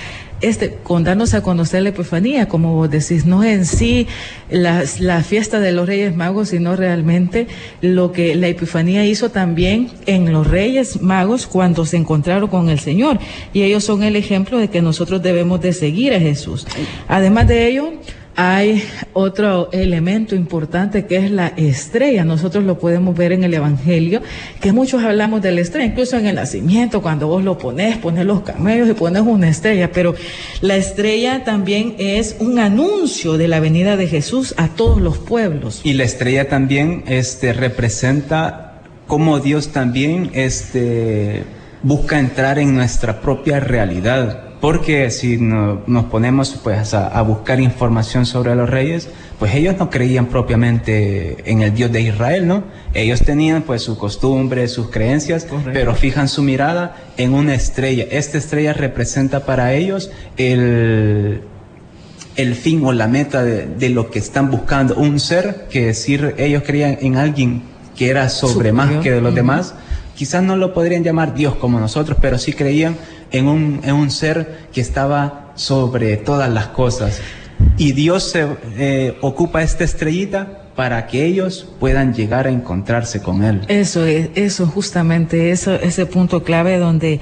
este, 0.42 0.78
con 0.84 1.04
darnos 1.04 1.34
a 1.34 1.42
conocer 1.42 1.82
la 1.84 1.90
Epifanía, 1.90 2.48
como 2.48 2.76
vos 2.76 2.90
decís, 2.90 3.26
no 3.26 3.44
en 3.44 3.66
sí 3.66 4.08
la, 4.50 4.84
la, 5.00 5.24
fiesta 5.24 5.60
de 5.60 5.72
los 5.72 5.88
Reyes 5.88 6.16
Magos, 6.16 6.50
sino 6.50 6.76
realmente 6.76 7.48
lo 7.82 8.12
que 8.12 8.36
la 8.36 8.48
Epifanía 8.48 9.06
hizo 9.06 9.30
también 9.30 9.90
en 10.06 10.32
los 10.32 10.48
Reyes 10.48 11.02
Magos 11.02 11.48
cuando 11.48 11.86
se 11.86 11.98
encontraron 11.98 12.50
con 12.50 12.70
el 12.70 12.80
Señor. 12.80 13.20
Y 13.54 13.64
ellos 13.64 13.84
son 13.84 14.04
el 14.04 14.16
ejemplo 14.16 14.58
de 14.58 14.70
que 14.70 14.82
nosotros 14.82 15.22
debemos 15.24 15.62
de 15.62 15.74
seguir 15.74 16.14
a 16.14 16.20
Jesús. 16.20 16.68
Además 17.08 17.48
de 17.48 17.68
ello, 17.68 17.94
hay 18.40 18.84
otro 19.14 19.70
elemento 19.72 20.36
importante 20.36 21.08
que 21.08 21.18
es 21.18 21.32
la 21.32 21.48
estrella. 21.58 22.24
Nosotros 22.24 22.64
lo 22.64 22.78
podemos 22.78 23.18
ver 23.18 23.32
en 23.32 23.44
el 23.44 23.52
Evangelio, 23.56 24.22
que 24.62 24.72
muchos 24.72 25.04
hablamos 25.04 25.42
de 25.42 25.52
la 25.52 25.62
estrella, 25.62 25.88
incluso 25.88 26.18
en 26.18 26.28
el 26.28 26.36
nacimiento, 26.36 27.02
cuando 27.02 27.28
vos 27.28 27.44
lo 27.44 27.58
pones, 27.58 27.98
pones 27.98 28.28
los 28.28 28.42
camellos 28.42 28.90
y 28.90 28.94
pones 28.94 29.24
una 29.24 29.50
estrella, 29.50 29.92
pero 29.92 30.14
la 30.62 30.76
estrella 30.76 31.44
también 31.44 31.96
es 31.98 32.36
un 32.40 32.60
anuncio 32.60 33.40
de 33.40 33.48
la 33.48 33.60
venida 33.60 33.98
de 33.98 34.06
Jesús 34.06 34.54
a 34.58 34.68
todos 34.68 35.02
los 35.02 35.18
pueblos. 35.18 35.82
Y 35.84 35.94
la 35.94 36.04
estrella 36.04 36.48
también 36.48 37.06
este, 37.08 37.54
representa 37.54 38.84
cómo 39.08 39.40
Dios 39.40 39.70
también 39.70 40.30
este, 40.34 41.42
busca 41.82 42.20
entrar 42.20 42.60
en 42.60 42.76
nuestra 42.76 43.20
propia 43.20 43.60
realidad 43.60 44.47
porque 44.60 45.12
si 45.12 45.38
nos 45.38 46.06
ponemos 46.06 46.60
pues 46.64 46.94
a, 46.94 47.22
buscar 47.22 47.60
información 47.60 48.26
sobre 48.26 48.56
los 48.56 48.70
reyes, 48.70 49.10
pues 49.38 49.54
ellos 49.54 49.76
no 49.78 49.90
creían 49.90 50.28
propiamente 50.28 51.50
en 51.50 51.62
el 51.62 51.74
Dios 51.74 51.92
de 51.92 52.02
Israel, 52.02 52.48
¿no? 52.48 52.64
Ellos 52.94 53.22
tenían 53.22 53.62
pues 53.62 53.84
su 53.84 53.98
costumbre, 53.98 54.68
sus 54.68 54.90
creencias, 54.90 55.48
pero 55.72 55.94
fijan 55.94 56.28
su 56.28 56.42
mirada 56.42 56.96
en 57.18 57.34
una 57.34 57.54
estrella. 57.54 58.06
Esta 58.10 58.40
estrella 58.40 58.74
representa 58.74 59.46
para 59.46 59.74
ellos 59.74 60.10
el, 60.38 61.42
el 62.36 62.56
fin 62.56 62.84
o 62.84 62.94
la 62.94 63.08
meta 63.08 63.44
de, 63.44 63.90
lo 63.90 64.10
que 64.10 64.18
están 64.18 64.50
buscando. 64.50 64.96
Un 64.96 65.20
ser 65.20 65.68
que 65.70 65.94
si 65.94 66.20
ellos 66.38 66.64
creían 66.66 66.98
en 67.02 67.18
alguien 67.18 67.62
que 67.96 68.10
era 68.10 68.30
sobre 68.30 68.72
más 68.72 69.04
que 69.04 69.12
de 69.12 69.22
los 69.22 69.36
demás, 69.36 69.76
quizás 70.16 70.42
no 70.42 70.56
lo 70.56 70.74
podrían 70.74 71.04
llamar 71.04 71.36
Dios 71.36 71.56
como 71.56 71.80
nosotros, 71.80 72.18
pero 72.20 72.40
sí 72.40 72.54
creían 72.54 72.96
en 73.32 73.48
un, 73.48 73.82
en 73.84 73.96
un 73.96 74.12
ser 74.12 74.68
que 74.72 74.82
estaba 74.82 75.52
sobre 75.56 76.18
todas 76.18 76.52
las 76.52 76.68
cosas. 76.68 77.22
Y 77.78 77.92
Dios 77.92 78.32
se 78.32 78.48
eh, 78.78 79.18
ocupa 79.22 79.62
esta 79.62 79.84
estrellita 79.84 80.64
para 80.76 81.08
que 81.08 81.26
ellos 81.26 81.68
puedan 81.80 82.14
llegar 82.14 82.46
a 82.46 82.52
encontrarse 82.52 83.22
con 83.22 83.44
Él. 83.44 83.62
Eso 83.68 84.06
es, 84.06 84.30
eso 84.36 84.68
justamente, 84.68 85.50
eso, 85.50 85.74
ese 85.74 86.06
punto 86.06 86.44
clave 86.44 86.78
donde 86.78 87.20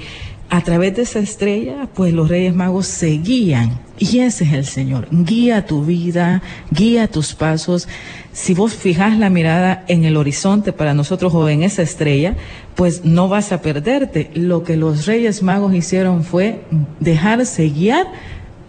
a 0.48 0.60
través 0.62 0.94
de 0.96 1.02
esa 1.02 1.18
estrella, 1.18 1.88
pues 1.94 2.12
los 2.12 2.28
Reyes 2.28 2.54
Magos 2.54 2.86
se 2.86 3.18
guían. 3.18 3.80
Y 3.98 4.20
ese 4.20 4.44
es 4.44 4.52
el 4.52 4.66
Señor. 4.66 5.08
Guía 5.10 5.66
tu 5.66 5.84
vida, 5.84 6.42
guía 6.70 7.08
tus 7.08 7.34
pasos. 7.34 7.88
Si 8.32 8.54
vos 8.54 8.74
fijas 8.74 9.18
la 9.18 9.30
mirada 9.30 9.84
en 9.88 10.04
el 10.04 10.16
horizonte 10.16 10.72
para 10.72 10.94
nosotros 10.94 11.34
o 11.34 11.48
en 11.48 11.62
esa 11.62 11.82
estrella, 11.82 12.36
pues 12.74 13.04
no 13.04 13.28
vas 13.28 13.52
a 13.52 13.62
perderte. 13.62 14.30
Lo 14.34 14.62
que 14.64 14.76
los 14.76 15.06
Reyes 15.06 15.42
Magos 15.42 15.74
hicieron 15.74 16.24
fue 16.24 16.60
dejarse 17.00 17.68
guiar 17.70 18.06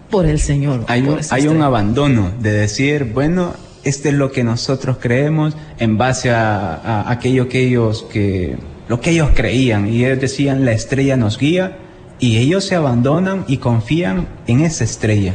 por 0.10 0.26
el 0.26 0.40
Señor. 0.40 0.86
Hay, 0.88 1.02
un, 1.02 1.20
hay 1.30 1.48
un 1.48 1.62
abandono 1.62 2.32
de 2.40 2.54
decir, 2.54 3.12
bueno, 3.14 3.54
este 3.84 4.10
es 4.10 4.16
lo 4.16 4.32
que 4.32 4.44
nosotros 4.44 4.98
creemos 5.00 5.56
en 5.78 5.98
base 5.98 6.32
a 6.32 7.12
aquello 7.12 7.50
que 7.50 7.68
ellos 7.68 8.06
que 8.10 8.56
lo 8.88 9.02
que 9.02 9.12
ellos 9.12 9.32
creían 9.34 9.92
y 9.92 10.06
ellos 10.06 10.20
decían 10.20 10.66
la 10.66 10.72
estrella 10.72 11.18
nos 11.18 11.38
guía 11.38 11.78
y 12.20 12.38
ellos 12.38 12.66
se 12.66 12.76
abandonan 12.76 13.46
y 13.48 13.58
confían 13.58 14.28
en 14.48 14.62
esa 14.62 14.84
estrella. 14.84 15.34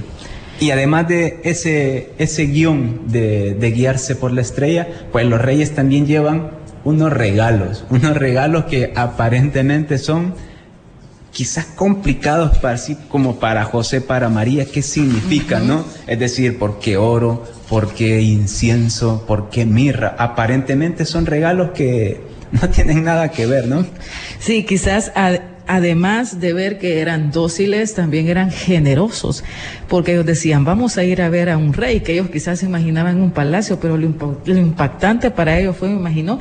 Y 0.60 0.70
además 0.70 1.08
de 1.08 1.40
ese, 1.44 2.12
ese 2.18 2.46
guion 2.46 3.02
de, 3.08 3.54
de 3.54 3.70
guiarse 3.72 4.16
por 4.16 4.32
la 4.32 4.40
estrella, 4.40 4.88
pues 5.10 5.26
los 5.26 5.40
reyes 5.40 5.74
también 5.74 6.06
llevan 6.06 6.50
unos 6.84 7.12
regalos, 7.12 7.84
unos 7.90 8.16
regalos 8.16 8.64
que 8.64 8.92
aparentemente 8.94 9.98
son 9.98 10.34
quizás 11.32 11.64
complicados 11.64 12.58
para 12.58 12.76
sí 12.76 12.96
como 13.08 13.40
para 13.40 13.64
José, 13.64 14.00
para 14.00 14.28
María, 14.28 14.66
¿qué 14.66 14.82
significa, 14.82 15.60
no? 15.60 15.84
Es 16.06 16.18
decir, 16.18 16.58
¿por 16.58 16.78
qué 16.78 16.96
oro? 16.96 17.44
¿Por 17.68 17.94
qué 17.94 18.20
incienso? 18.20 19.24
¿Por 19.26 19.48
qué 19.48 19.64
mirra? 19.64 20.14
Aparentemente 20.18 21.06
son 21.06 21.24
regalos 21.24 21.70
que 21.70 22.20
no 22.60 22.68
tienen 22.68 23.04
nada 23.04 23.30
que 23.30 23.46
ver, 23.46 23.66
¿no? 23.66 23.86
Sí, 24.38 24.64
quizás 24.64 25.12
además 25.66 26.40
de 26.40 26.52
ver 26.52 26.78
que 26.78 27.00
eran 27.00 27.30
dóciles, 27.30 27.94
también 27.94 28.28
eran 28.28 28.50
generosos, 28.50 29.44
porque 29.88 30.12
ellos 30.12 30.26
decían, 30.26 30.64
vamos 30.64 30.98
a 30.98 31.04
ir 31.04 31.22
a 31.22 31.30
ver 31.30 31.48
a 31.48 31.56
un 31.56 31.72
rey, 31.72 32.00
que 32.00 32.12
ellos 32.12 32.28
quizás 32.30 32.60
se 32.60 32.66
imaginaban 32.66 33.20
un 33.20 33.30
palacio, 33.30 33.80
pero 33.80 33.96
lo, 33.96 34.06
impactante 34.46 35.30
para 35.30 35.58
ellos 35.58 35.76
fue, 35.76 35.88
me 35.88 35.96
imagino, 35.96 36.38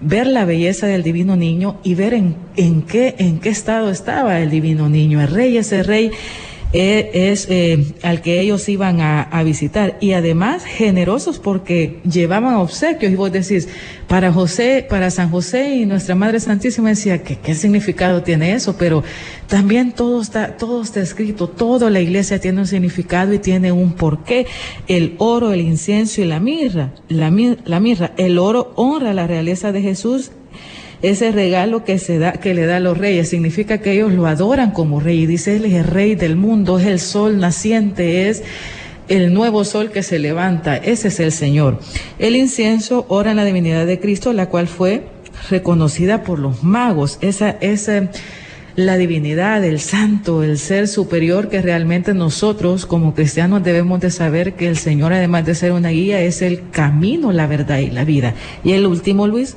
ver 0.00 0.26
la 0.26 0.44
belleza 0.44 0.86
del 0.86 1.02
divino 1.02 1.36
niño 1.36 1.78
y 1.82 1.94
ver 1.94 2.14
en, 2.14 2.36
en, 2.56 2.82
qué, 2.82 3.14
en 3.18 3.40
qué 3.40 3.48
estado 3.48 3.90
estaba 3.90 4.40
el 4.40 4.50
divino 4.50 4.88
niño, 4.88 5.20
el 5.20 5.28
rey, 5.28 5.56
ese 5.56 5.82
rey 5.82 6.10
es 6.74 7.46
eh, 7.50 7.94
al 8.02 8.20
que 8.20 8.40
ellos 8.40 8.68
iban 8.68 9.00
a, 9.00 9.42
visitar 9.44 9.96
y 10.00 10.12
además 10.12 10.64
generosos 10.64 11.38
porque 11.38 12.00
llevaban 12.10 12.54
obsequios 12.54 13.12
y 13.12 13.14
vos 13.14 13.30
decís, 13.30 13.68
para 14.08 14.32
José, 14.32 14.84
para 14.88 15.10
San 15.10 15.30
José 15.30 15.76
y 15.76 15.86
nuestra 15.86 16.14
Madre 16.14 16.40
Santísima 16.40 16.88
decía, 16.88 17.22
¿qué, 17.22 17.36
qué 17.36 17.54
significado 17.54 18.22
tiene 18.22 18.54
eso? 18.54 18.76
Pero 18.76 19.04
también 19.46 19.92
todo 19.92 20.20
está, 20.20 20.56
todo 20.56 20.82
está 20.82 21.00
escrito, 21.00 21.48
toda 21.48 21.90
la 21.90 22.00
iglesia 22.00 22.40
tiene 22.40 22.60
un 22.60 22.66
significado 22.66 23.32
y 23.32 23.38
tiene 23.38 23.70
un 23.70 23.92
porqué. 23.92 24.46
El 24.88 25.14
oro, 25.18 25.52
el 25.52 25.60
incienso 25.60 26.22
y 26.22 26.24
la 26.24 26.40
mirra, 26.40 26.94
la, 27.08 27.30
la 27.64 27.80
mirra, 27.80 28.12
el 28.16 28.38
oro 28.38 28.72
honra 28.74 29.14
la 29.14 29.26
realeza 29.26 29.70
de 29.70 29.82
Jesús 29.82 30.32
ese 31.10 31.32
regalo 31.32 31.84
que 31.84 31.98
se 31.98 32.18
da, 32.18 32.32
que 32.32 32.54
le 32.54 32.64
da 32.64 32.76
a 32.76 32.80
los 32.80 32.96
reyes, 32.96 33.28
significa 33.28 33.78
que 33.78 33.92
ellos 33.92 34.12
lo 34.12 34.26
adoran 34.26 34.70
como 34.70 35.00
rey. 35.00 35.26
Dice, 35.26 35.56
él 35.56 35.66
es 35.66 35.74
el 35.74 35.84
rey 35.84 36.14
del 36.14 36.36
mundo, 36.36 36.78
es 36.78 36.86
el 36.86 36.98
sol 36.98 37.38
naciente, 37.38 38.28
es 38.30 38.42
el 39.08 39.34
nuevo 39.34 39.64
sol 39.64 39.90
que 39.90 40.02
se 40.02 40.18
levanta, 40.18 40.76
ese 40.76 41.08
es 41.08 41.20
el 41.20 41.30
Señor. 41.30 41.78
El 42.18 42.36
incienso 42.36 43.04
ora 43.08 43.32
en 43.32 43.36
la 43.36 43.44
divinidad 43.44 43.86
de 43.86 44.00
Cristo, 44.00 44.32
la 44.32 44.48
cual 44.48 44.66
fue 44.66 45.04
reconocida 45.50 46.22
por 46.22 46.38
los 46.38 46.62
magos, 46.62 47.18
esa, 47.20 47.50
esa, 47.60 48.08
la 48.74 48.96
divinidad, 48.96 49.62
el 49.62 49.80
santo, 49.80 50.42
el 50.42 50.58
ser 50.58 50.88
superior 50.88 51.50
que 51.50 51.60
realmente 51.60 52.14
nosotros 52.14 52.86
como 52.86 53.14
cristianos 53.14 53.62
debemos 53.62 54.00
de 54.00 54.10
saber 54.10 54.54
que 54.54 54.68
el 54.68 54.78
Señor, 54.78 55.12
además 55.12 55.44
de 55.44 55.54
ser 55.54 55.72
una 55.72 55.90
guía, 55.90 56.20
es 56.22 56.40
el 56.40 56.70
camino, 56.70 57.30
la 57.30 57.46
verdad 57.46 57.78
y 57.78 57.90
la 57.90 58.04
vida. 58.04 58.34
Y 58.64 58.72
el 58.72 58.86
último, 58.86 59.26
Luis, 59.26 59.56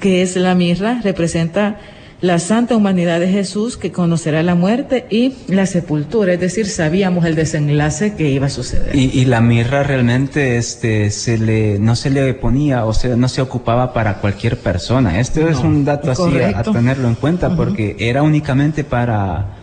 que 0.00 0.22
es 0.22 0.36
la 0.36 0.54
mirra, 0.54 1.00
representa 1.02 1.78
la 2.20 2.38
santa 2.38 2.76
humanidad 2.76 3.18
de 3.18 3.28
Jesús 3.28 3.76
que 3.76 3.92
conocerá 3.92 4.42
la 4.42 4.54
muerte 4.54 5.06
y 5.10 5.34
la 5.48 5.64
sepultura, 5.64 6.34
es 6.34 6.40
decir, 6.40 6.66
sabíamos 6.66 7.24
el 7.24 7.34
desenlace 7.34 8.14
que 8.14 8.28
iba 8.30 8.46
a 8.46 8.50
suceder. 8.50 8.94
Y, 8.94 9.24
la 9.24 9.40
mirra 9.40 9.82
realmente 9.82 10.58
este, 10.58 11.10
se 11.10 11.38
le, 11.38 11.78
no 11.78 11.96
se 11.96 12.10
le 12.10 12.34
ponía, 12.34 12.84
o 12.84 12.92
sea, 12.92 13.16
no 13.16 13.28
se 13.28 13.40
ocupaba 13.40 13.94
para 13.94 14.18
cualquier 14.18 14.58
persona. 14.58 15.18
Esto 15.18 15.48
es 15.48 15.58
un 15.58 15.84
dato 15.84 16.10
así 16.10 16.22
a, 16.54 16.62
tenerlo 16.62 17.08
en 17.08 17.14
cuenta 17.14 17.56
porque 17.56 17.96
era 17.98 18.22
únicamente 18.22 18.84
para 18.84 19.56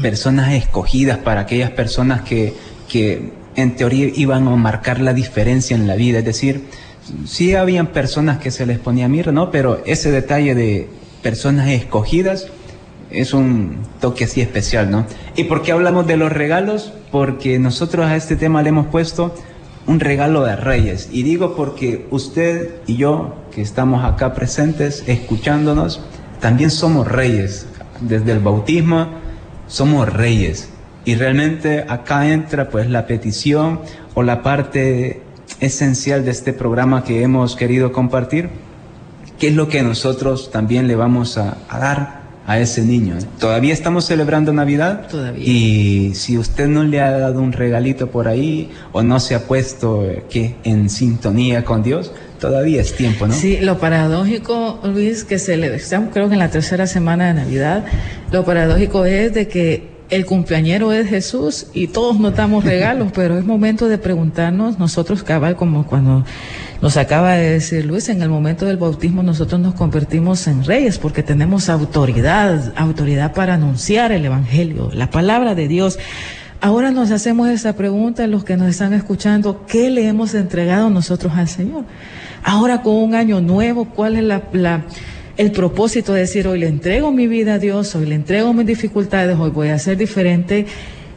personas 0.00 0.52
escogidas, 0.52 1.18
para 1.18 1.42
aquellas 1.42 1.70
personas 1.72 2.22
que, 2.22 2.54
que 2.88 3.32
en 3.56 3.76
teoría 3.76 4.10
iban 4.14 4.48
a 4.48 4.56
marcar 4.56 5.00
la 5.00 5.12
diferencia 5.12 5.76
en 5.76 5.86
la 5.86 5.96
vida. 5.96 6.20
Es 6.20 6.24
decir, 6.24 6.68
sí 7.26 7.54
habían 7.54 7.88
personas 7.88 8.38
que 8.38 8.50
se 8.50 8.66
les 8.66 8.78
ponía 8.78 9.08
mirra, 9.08 9.32
¿no? 9.32 9.50
Pero 9.50 9.82
ese 9.86 10.10
detalle 10.10 10.54
de 10.54 10.88
personas 11.22 11.68
escogidas 11.68 12.48
es 13.10 13.32
un 13.32 13.78
toque 14.00 14.24
así 14.24 14.40
especial, 14.40 14.90
¿no? 14.90 15.06
¿Y 15.36 15.44
por 15.44 15.62
qué 15.62 15.72
hablamos 15.72 16.06
de 16.06 16.16
los 16.16 16.32
regalos? 16.32 16.92
Porque 17.10 17.58
nosotros 17.58 18.06
a 18.06 18.16
este 18.16 18.36
tema 18.36 18.62
le 18.62 18.70
hemos 18.70 18.86
puesto 18.86 19.34
un 19.86 20.00
regalo 20.00 20.44
de 20.44 20.56
reyes. 20.56 21.08
Y 21.10 21.22
digo 21.22 21.56
porque 21.56 22.06
usted 22.10 22.76
y 22.86 22.96
yo, 22.96 23.34
que 23.52 23.62
estamos 23.62 24.04
acá 24.04 24.34
presentes, 24.34 25.02
escuchándonos, 25.06 26.02
también 26.40 26.70
somos 26.70 27.08
reyes. 27.08 27.66
Desde 28.00 28.32
el 28.32 28.38
bautismo 28.40 29.08
somos 29.66 30.12
reyes. 30.12 30.68
Y 31.04 31.14
realmente 31.14 31.86
acá 31.88 32.28
entra 32.28 32.68
pues 32.68 32.88
la 32.90 33.06
petición 33.06 33.80
o 34.14 34.22
la 34.22 34.42
parte 34.42 35.22
esencial 35.60 36.24
de 36.24 36.30
este 36.30 36.52
programa 36.52 37.04
que 37.04 37.22
hemos 37.22 37.56
querido 37.56 37.92
compartir 37.92 38.50
¿Qué 39.38 39.48
es 39.48 39.54
lo 39.54 39.68
que 39.68 39.82
nosotros 39.82 40.50
también 40.50 40.88
le 40.88 40.96
vamos 40.96 41.38
a, 41.38 41.58
dar 41.70 42.22
a 42.44 42.58
ese 42.58 42.82
niño? 42.82 43.14
Todavía 43.38 43.72
estamos 43.72 44.04
celebrando 44.04 44.52
Navidad. 44.52 45.06
Todavía. 45.06 45.44
Y 45.44 46.12
si 46.16 46.36
usted 46.36 46.66
no 46.66 46.82
le 46.82 47.00
ha 47.00 47.12
dado 47.12 47.40
un 47.40 47.52
regalito 47.52 48.08
por 48.08 48.26
ahí 48.26 48.68
o 48.90 49.02
no 49.04 49.20
se 49.20 49.36
ha 49.36 49.44
puesto 49.44 50.04
eh, 50.04 50.24
que 50.28 50.56
en 50.64 50.90
sintonía 50.90 51.64
con 51.64 51.84
Dios, 51.84 52.10
todavía 52.40 52.80
es 52.80 52.96
tiempo, 52.96 53.28
¿no? 53.28 53.32
Sí, 53.32 53.58
lo 53.60 53.78
paradójico, 53.78 54.80
Luis, 54.82 55.22
que 55.22 55.38
se 55.38 55.56
le 55.56 55.72
estamos 55.72 56.10
creo 56.12 56.26
que 56.26 56.34
en 56.34 56.40
la 56.40 56.50
tercera 56.50 56.88
semana 56.88 57.28
de 57.28 57.34
Navidad, 57.34 57.84
lo 58.32 58.44
paradójico 58.44 59.04
es 59.04 59.34
de 59.34 59.46
que 59.46 59.97
el 60.10 60.24
cumpleañero 60.26 60.92
es 60.92 61.08
Jesús 61.08 61.66
y 61.74 61.88
todos 61.88 62.18
notamos 62.18 62.64
regalos, 62.64 63.12
pero 63.14 63.38
es 63.38 63.44
momento 63.44 63.88
de 63.88 63.98
preguntarnos, 63.98 64.78
nosotros 64.78 65.22
cabal, 65.22 65.56
como 65.56 65.86
cuando 65.86 66.24
nos 66.80 66.96
acaba 66.96 67.32
de 67.32 67.50
decir 67.50 67.84
Luis, 67.84 68.08
en 68.08 68.22
el 68.22 68.28
momento 68.28 68.64
del 68.66 68.76
bautismo 68.76 69.22
nosotros 69.22 69.60
nos 69.60 69.74
convertimos 69.74 70.46
en 70.46 70.64
reyes 70.64 70.98
porque 70.98 71.22
tenemos 71.22 71.68
autoridad, 71.68 72.72
autoridad 72.76 73.34
para 73.34 73.54
anunciar 73.54 74.12
el 74.12 74.24
Evangelio, 74.24 74.90
la 74.92 75.10
palabra 75.10 75.54
de 75.54 75.68
Dios. 75.68 75.98
Ahora 76.60 76.90
nos 76.90 77.10
hacemos 77.12 77.48
esa 77.48 77.74
pregunta, 77.76 78.26
los 78.26 78.44
que 78.44 78.56
nos 78.56 78.68
están 78.68 78.92
escuchando, 78.92 79.64
¿qué 79.66 79.90
le 79.90 80.08
hemos 80.08 80.34
entregado 80.34 80.90
nosotros 80.90 81.34
al 81.36 81.48
Señor? 81.48 81.84
Ahora 82.42 82.82
con 82.82 82.94
un 82.96 83.14
año 83.14 83.40
nuevo, 83.40 83.84
¿cuál 83.84 84.16
es 84.16 84.24
la, 84.24 84.42
la 84.52 84.84
el 85.38 85.52
propósito 85.52 86.12
de 86.12 86.20
decir 86.20 86.46
hoy 86.46 86.58
le 86.58 86.66
entrego 86.66 87.10
mi 87.12 87.26
vida 87.26 87.54
a 87.54 87.58
Dios, 87.58 87.94
hoy 87.94 88.06
le 88.06 88.16
entrego 88.16 88.52
mis 88.52 88.66
dificultades, 88.66 89.36
hoy 89.38 89.50
voy 89.50 89.68
a 89.68 89.78
ser 89.78 89.96
diferente, 89.96 90.66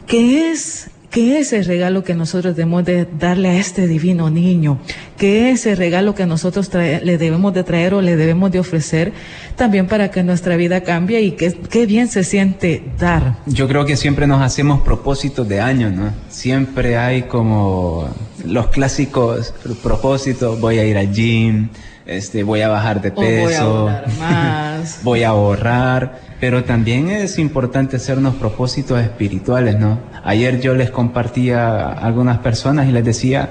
¿qué 0.06 0.50
es 0.50 0.88
¿Qué 1.12 1.38
es 1.38 1.52
el 1.52 1.66
regalo 1.66 2.02
que 2.04 2.14
nosotros 2.14 2.56
debemos 2.56 2.86
de 2.86 3.06
darle 3.18 3.50
a 3.50 3.58
este 3.58 3.86
divino 3.86 4.30
niño? 4.30 4.78
¿Qué 5.18 5.50
es 5.50 5.66
el 5.66 5.76
regalo 5.76 6.14
que 6.14 6.24
nosotros 6.24 6.70
le 6.72 7.18
debemos 7.18 7.52
de 7.52 7.64
traer 7.64 7.92
o 7.92 8.00
le 8.00 8.16
debemos 8.16 8.50
de 8.50 8.58
ofrecer 8.58 9.12
también 9.54 9.88
para 9.88 10.10
que 10.10 10.22
nuestra 10.22 10.56
vida 10.56 10.80
cambie 10.80 11.20
y 11.20 11.32
que 11.32 11.52
qué 11.52 11.84
bien 11.84 12.08
se 12.08 12.24
siente 12.24 12.82
dar? 12.98 13.36
Yo 13.44 13.68
creo 13.68 13.84
que 13.84 13.98
siempre 13.98 14.26
nos 14.26 14.40
hacemos 14.40 14.80
propósitos 14.80 15.46
de 15.46 15.60
año, 15.60 15.90
¿no? 15.90 16.14
Siempre 16.30 16.96
hay 16.96 17.24
como 17.24 18.08
los 18.46 18.68
clásicos 18.68 19.52
propósitos, 19.82 20.58
voy 20.60 20.78
a 20.78 20.86
ir 20.86 20.96
al 20.96 21.12
gym, 21.12 21.68
este, 22.06 22.42
voy 22.42 22.62
a 22.62 22.68
bajar 22.68 23.00
de 23.00 23.12
peso, 23.12 23.84
voy, 23.84 23.92
a 23.92 24.04
más. 24.18 25.00
voy 25.02 25.22
a 25.22 25.28
ahorrar, 25.28 26.20
pero 26.40 26.64
también 26.64 27.10
es 27.10 27.38
importante 27.38 27.96
hacernos 27.96 28.34
propósitos 28.34 29.00
espirituales, 29.00 29.78
¿no? 29.78 30.00
Ayer 30.24 30.60
yo 30.60 30.74
les 30.74 30.90
compartía 30.90 31.68
a 31.68 31.92
algunas 31.92 32.38
personas 32.38 32.88
y 32.88 32.92
les 32.92 33.04
decía, 33.04 33.50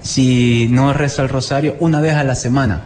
si 0.00 0.68
no 0.70 0.92
reza 0.92 1.22
el 1.22 1.28
rosario 1.28 1.76
una 1.80 2.00
vez 2.00 2.14
a 2.14 2.24
la 2.24 2.34
semana, 2.34 2.82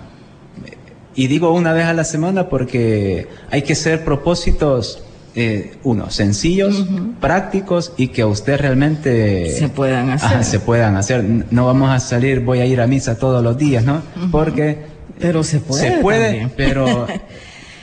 y 1.15 1.29
digo 1.29 1.51
una 1.53 1.73
vez 1.73 1.87
a 1.87 1.95
la 1.95 2.05
semana 2.05 2.49
porque 2.49 3.29
hay 3.51 3.63
que 3.63 3.75
ser 3.75 4.05
propósitos, 4.05 5.03
eh, 5.37 5.75
uno, 5.85 6.11
sencillos, 6.11 6.87
prácticos 7.21 7.93
y 7.97 8.09
que 8.09 8.23
a 8.23 8.27
usted 8.27 8.59
realmente 8.59 9.51
se 9.51 9.69
puedan 9.69 10.11
hacer. 10.11 10.45
se 10.45 10.61
puedan 10.61 10.97
hacer. 10.97 11.25
No 11.51 11.67
vamos 11.67 11.91
a 11.91 12.01
salir, 12.01 12.41
voy 12.41 12.61
a 12.61 12.67
ir 12.67 12.81
a 12.81 12.87
misa 12.87 13.19
todos 13.19 13.45
los 13.45 13.59
días, 13.59 13.85
¿no? 13.85 14.03
Porque 14.33 14.97
pero 15.19 15.45
se 15.45 15.61
puede. 15.61 15.97
Se 15.97 15.99
puede, 15.99 16.49
pero... 16.57 17.07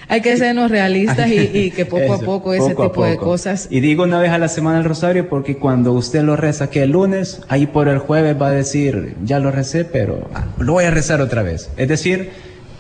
Hay 0.10 0.22
que 0.22 0.38
sernos 0.38 0.70
realistas 0.70 1.28
y, 1.32 1.72
que 1.72 1.86
poco 1.86 2.14
a 2.14 2.20
poco 2.20 2.54
ese 2.54 2.76
tipo 2.76 3.06
de 3.06 3.18
cosas. 3.18 3.68
Y 3.72 3.80
digo 3.80 4.04
una 4.04 4.20
vez 4.20 4.32
a 4.32 4.38
la 4.38 4.48
semana 4.48 4.78
el 4.78 4.84
rosario 4.84 5.28
porque 5.28 5.58
cuando 5.58 5.94
usted 5.94 6.22
lo 6.22 6.36
reza 6.36 6.70
que 6.70 6.84
el 6.84 6.92
lunes, 6.92 7.42
ahí 7.48 7.66
por 7.66 7.88
el 7.88 7.98
jueves 7.98 8.40
va 8.40 8.50
a 8.50 8.52
decir, 8.52 9.16
ya 9.24 9.40
lo 9.40 9.50
recé, 9.50 9.86
pero 9.86 10.30
lo 10.60 10.74
voy 10.74 10.86
a 10.86 10.92
rezar 10.92 11.22
otra 11.22 11.42
vez. 11.42 11.70
Es 11.78 11.88
decir, 11.88 12.32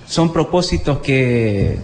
son 0.05 0.31
propósitos 0.31 0.99
que 0.99 1.77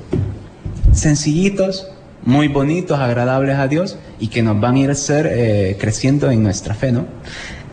sencillitos, 0.92 1.90
muy 2.26 2.48
bonitos, 2.48 3.00
agradables 3.00 3.58
a 3.58 3.68
Dios 3.68 3.98
y 4.20 4.28
que 4.28 4.42
nos 4.42 4.60
van 4.60 4.76
a 4.76 4.80
ir 4.80 4.92
a 4.92 4.96
ser 4.96 5.28
eh, 5.32 5.78
creciendo 5.80 6.30
en 6.32 6.44
nuestra 6.44 6.74
fe, 6.74 6.92
¿no? 6.92 7.06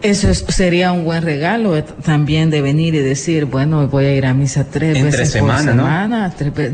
Eso 0.03 0.33
sería 0.35 0.93
un 0.93 1.05
buen 1.05 1.23
regalo 1.23 1.83
también 1.83 2.51
de 2.51 2.61
venir 2.61 2.95
y 2.95 2.99
decir, 2.99 3.47
bueno, 3.47 3.89
voy 3.89 4.05
a 4.05 4.15
ir 4.15 4.27
a 4.27 4.35
misa 4.35 4.65
tres 4.65 5.03
veces 5.03 5.33
por 5.39 5.59
semana. 5.59 6.19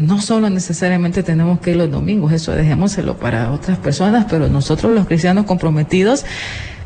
¿no? 0.01 0.21
solo 0.21 0.51
necesariamente 0.51 1.23
tenemos 1.23 1.61
que 1.61 1.71
ir 1.71 1.77
los 1.77 1.91
domingos, 1.91 2.33
eso 2.33 2.53
dejémoselo 2.53 3.17
para 3.17 3.53
otras 3.53 3.79
personas, 3.79 4.27
pero 4.29 4.49
nosotros 4.49 4.93
los 4.93 5.07
cristianos 5.07 5.47
comprometidos, 5.47 6.25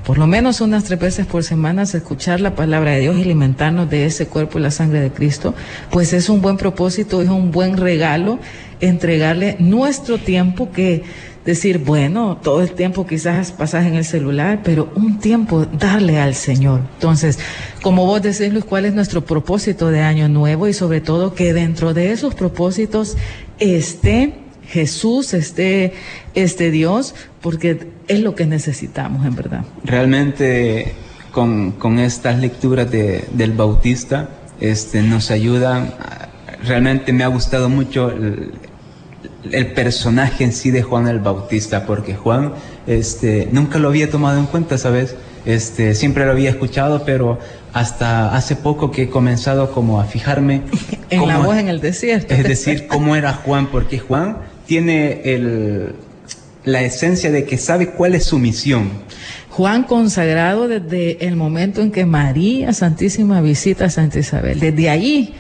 por 0.07 0.19
lo 0.19 0.29
menos 0.29 0.61
unas 0.61 0.85
tres 0.85 1.01
veces 1.01 1.27
por 1.27 1.43
semana, 1.43 1.83
escuchar 1.83 2.41
la 2.41 2.55
palabra 2.55 2.93
de 2.93 3.01
Dios 3.01 3.19
y 3.19 3.23
alimentarnos 3.23 3.91
de 3.91 4.07
ese 4.07 4.29
cuerpo 4.29 4.59
y 4.59 4.63
la 4.63 4.71
sangre 4.71 5.01
de 5.01 5.11
Cristo, 5.11 5.53
pues 5.91 6.13
es 6.13 6.29
un 6.29 6.41
buen 6.41 6.57
propósito, 6.57 7.21
es 7.21 7.29
un 7.29 7.51
buen 7.51 7.77
regalo 7.77 8.39
entregarle 8.81 9.57
nuestro 9.59 10.19
tiempo 10.19 10.71
que 10.71 11.03
decir, 11.45 11.79
bueno, 11.79 12.39
todo 12.41 12.63
el 12.63 12.71
tiempo 12.71 13.05
quizás 13.05 13.51
pasas 13.51 13.85
en 13.87 13.95
el 13.95 14.05
celular, 14.05 14.61
pero 14.63 14.93
un 14.95 15.19
tiempo 15.19 15.65
darle 15.65 16.21
al 16.21 16.35
Señor. 16.35 16.83
Entonces, 16.95 17.41
como 17.83 18.07
vos 18.07 18.23
decís, 18.23 18.53
Luis, 18.53 18.65
¿cuál 18.65 18.85
es 18.85 18.95
nuestro 18.95 19.25
propósito 19.25 19.89
de 19.89 20.03
año 20.03 20.29
nuevo? 20.29 20.69
Y 20.69 20.73
sobre 20.73 21.01
todo 21.01 21.35
que 21.35 21.53
dentro 21.53 21.95
de 21.95 22.13
esos 22.13 22.35
propósitos 22.35 23.17
esté 23.59 24.35
Jesús, 24.69 25.35
esté 25.35 25.93
este 26.35 26.71
Dios, 26.71 27.15
porque 27.41 27.89
es 28.09 28.21
lo 28.21 28.35
que 28.35 28.47
necesitamos, 28.47 29.27
en 29.27 29.35
verdad. 29.35 29.65
Realmente, 29.85 30.95
con, 31.33 31.73
con 31.73 31.99
estas 31.99 32.39
lecturas 32.39 32.91
de, 32.91 33.25
del 33.33 33.53
Bautista, 33.53 34.29
este, 34.61 35.03
nos 35.03 35.31
ayudan, 35.31 35.95
realmente 36.65 37.13
me 37.13 37.25
ha 37.25 37.29
gustado 37.29 37.69
mucho 37.69 38.11
el, 38.11 38.53
el 39.53 39.73
personaje 39.73 40.45
en 40.45 40.53
sí 40.53 40.71
de 40.71 40.83
Juan 40.83 41.09
el 41.09 41.21
Bautista, 41.21 41.87
porque 41.87 42.15
Juan 42.15 42.53
este, 42.87 43.49
nunca 43.53 43.79
lo 43.79 43.89
había 43.89 44.11
tomado 44.11 44.39
en 44.39 44.47
cuenta, 44.47 44.79
¿sabes? 44.79 45.15
Este, 45.45 45.95
siempre 45.95 46.25
lo 46.25 46.33
había 46.33 46.51
escuchado, 46.51 47.05
pero 47.05 47.39
hasta 47.73 48.35
hace 48.35 48.57
poco 48.57 48.91
que 48.91 49.05
he 49.05 49.09
comenzado 49.09 49.71
como 49.71 50.01
a 50.01 50.05
fijarme 50.05 50.63
en 51.11 51.29
la 51.29 51.39
voz 51.39 51.57
en 51.57 51.69
el 51.69 51.81
desierto. 51.81 52.35
Es 52.35 52.43
decir, 52.45 52.87
cómo 52.89 53.15
era 53.15 53.33
Juan, 53.33 53.67
porque 53.67 53.99
Juan 53.99 54.39
tiene 54.67 55.23
el, 55.25 55.95
la 56.65 56.83
esencia 56.83 57.31
de 57.31 57.45
que 57.45 57.57
sabe 57.59 57.91
cuál 57.91 58.15
es 58.15 58.25
su 58.25 58.39
misión. 58.39 58.91
Juan 59.51 59.85
consagrado 59.85 60.69
desde 60.69 61.27
el 61.27 61.37
momento 61.37 61.81
en 61.81 61.91
que 61.91 62.05
María 62.05 62.73
Santísima 62.75 63.41
visita 63.41 63.87
a 63.87 63.91
Santa 63.91 64.19
Isabel. 64.19 64.61
Desde 64.61 64.91
allí 64.91 65.35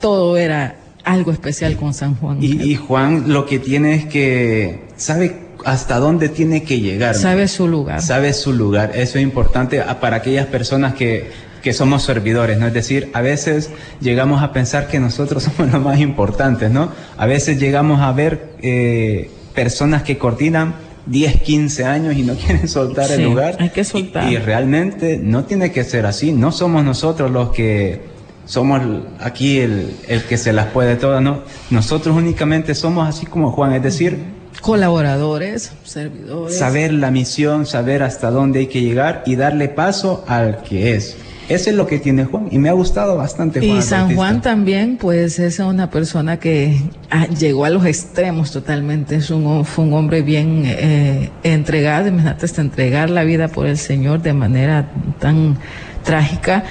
todo 0.00 0.36
era 0.38 0.76
algo 1.04 1.32
especial 1.32 1.76
con 1.76 1.92
San 1.92 2.14
Juan. 2.14 2.38
Y, 2.40 2.74
Juan 2.76 3.32
lo 3.32 3.44
que 3.44 3.58
tiene 3.58 3.94
es 3.94 4.04
que 4.06 4.84
sabe 4.96 5.48
hasta 5.64 5.98
dónde 5.98 6.28
tiene 6.28 6.62
que 6.62 6.80
llegar. 6.80 7.14
Sabe 7.14 7.48
su 7.48 7.66
lugar. 7.66 8.00
Sabe 8.00 8.32
su 8.32 8.52
lugar. 8.52 8.92
Eso 8.94 9.18
es 9.18 9.24
importante 9.24 9.82
para 10.00 10.16
aquellas 10.16 10.46
personas 10.46 10.94
que, 10.94 11.30
que 11.68 11.74
somos 11.74 12.02
servidores, 12.02 12.56
¿no? 12.56 12.66
Es 12.66 12.72
decir, 12.72 13.10
a 13.12 13.20
veces 13.20 13.68
llegamos 14.00 14.42
a 14.42 14.54
pensar 14.54 14.88
que 14.88 14.98
nosotros 14.98 15.42
somos 15.56 15.70
los 15.70 15.82
más 15.82 16.00
importantes, 16.00 16.70
¿no? 16.70 16.90
A 17.18 17.26
veces 17.26 17.60
llegamos 17.60 18.00
a 18.00 18.10
ver 18.12 18.54
eh, 18.62 19.30
personas 19.54 20.02
que 20.02 20.16
coordinan 20.16 20.76
10, 21.04 21.42
15 21.42 21.84
años 21.84 22.16
y 22.16 22.22
no 22.22 22.34
quieren 22.46 22.66
soltar 22.68 23.12
el 23.12 23.22
lugar. 23.22 23.58
Hay 23.60 23.68
que 23.68 23.84
soltar. 23.84 24.32
y 24.32 24.38
realmente 24.38 25.20
no 25.22 25.44
tiene 25.44 25.70
que 25.70 25.84
ser 25.84 26.06
así. 26.06 26.32
No 26.32 26.52
somos 26.52 26.82
nosotros 26.84 27.30
los 27.30 27.50
que 27.50 28.00
somos 28.46 28.80
aquí 29.20 29.58
el, 29.58 29.94
el 30.08 30.22
que 30.22 30.38
se 30.38 30.54
las 30.54 30.68
puede 30.68 30.96
todas, 30.96 31.20
¿no? 31.20 31.42
Nosotros 31.68 32.16
únicamente 32.16 32.74
somos 32.74 33.06
así 33.06 33.26
como 33.26 33.52
Juan, 33.52 33.74
es 33.74 33.82
decir, 33.82 34.16
colaboradores, 34.62 35.72
servidores. 35.84 36.56
Saber 36.56 36.94
la 36.94 37.10
misión, 37.10 37.66
saber 37.66 38.02
hasta 38.02 38.30
dónde 38.30 38.60
hay 38.60 38.66
que 38.68 38.80
llegar 38.80 39.22
y 39.26 39.36
darle 39.36 39.68
paso 39.68 40.24
al 40.26 40.62
que 40.62 40.94
es. 40.94 41.27
Eso 41.48 41.70
es 41.70 41.76
lo 41.76 41.86
que 41.86 41.98
tiene 41.98 42.26
Juan 42.26 42.48
y 42.50 42.58
me 42.58 42.68
ha 42.68 42.72
gustado 42.72 43.16
bastante 43.16 43.60
Juan. 43.60 43.78
Y 43.78 43.82
San 43.82 44.14
Juan 44.14 44.42
también, 44.42 44.98
pues 44.98 45.38
es 45.38 45.58
una 45.60 45.90
persona 45.90 46.38
que 46.38 46.78
ah, 47.10 47.26
llegó 47.26 47.64
a 47.64 47.70
los 47.70 47.86
extremos 47.86 48.52
totalmente. 48.52 49.16
Es 49.16 49.30
un, 49.30 49.64
fue 49.64 49.86
un 49.86 49.94
hombre 49.94 50.20
bien 50.20 50.64
eh, 50.66 51.30
entregado, 51.42 52.08
imagínate 52.08 52.44
hasta 52.44 52.60
entregar 52.60 53.08
la 53.08 53.24
vida 53.24 53.48
por 53.48 53.66
el 53.66 53.78
Señor 53.78 54.20
de 54.20 54.34
manera 54.34 54.90
tan 55.18 55.56
trágica. 56.04 56.64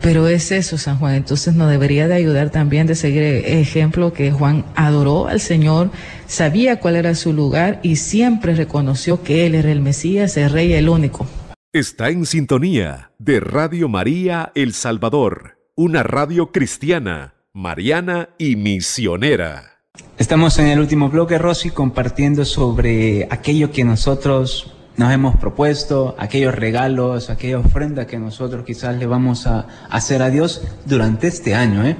Pero 0.00 0.28
es 0.28 0.50
eso, 0.50 0.78
San 0.78 0.98
Juan. 0.98 1.14
Entonces 1.14 1.54
nos 1.54 1.68
debería 1.68 2.08
de 2.08 2.14
ayudar 2.14 2.50
también 2.50 2.86
de 2.86 2.94
seguir 2.94 3.22
ejemplo 3.22 4.12
que 4.12 4.30
Juan 4.30 4.64
adoró 4.74 5.28
al 5.28 5.40
Señor, 5.40 5.90
sabía 6.26 6.80
cuál 6.80 6.96
era 6.96 7.14
su 7.14 7.32
lugar 7.32 7.80
y 7.82 7.96
siempre 7.96 8.54
reconoció 8.54 9.22
que 9.22 9.44
Él 9.46 9.54
era 9.56 9.70
el 9.70 9.80
Mesías, 9.80 10.36
el 10.36 10.50
Rey, 10.50 10.72
el 10.72 10.88
único. 10.88 11.26
Está 11.72 12.08
en 12.08 12.26
sintonía 12.26 13.12
de 13.20 13.38
Radio 13.38 13.88
María 13.88 14.50
El 14.56 14.72
Salvador, 14.74 15.56
una 15.76 16.02
radio 16.02 16.50
cristiana, 16.50 17.34
mariana 17.52 18.30
y 18.38 18.56
misionera. 18.56 19.78
Estamos 20.18 20.58
en 20.58 20.66
el 20.66 20.80
último 20.80 21.10
bloque, 21.10 21.38
Rosy, 21.38 21.70
compartiendo 21.70 22.44
sobre 22.44 23.28
aquello 23.30 23.70
que 23.70 23.84
nosotros 23.84 24.74
nos 24.96 25.12
hemos 25.12 25.36
propuesto, 25.36 26.16
aquellos 26.18 26.56
regalos, 26.56 27.30
aquella 27.30 27.60
ofrenda 27.60 28.08
que 28.08 28.18
nosotros 28.18 28.64
quizás 28.64 28.96
le 28.96 29.06
vamos 29.06 29.46
a 29.46 29.68
hacer 29.90 30.22
a 30.22 30.30
Dios 30.30 30.66
durante 30.86 31.28
este 31.28 31.54
año, 31.54 31.86
¿eh? 31.86 31.96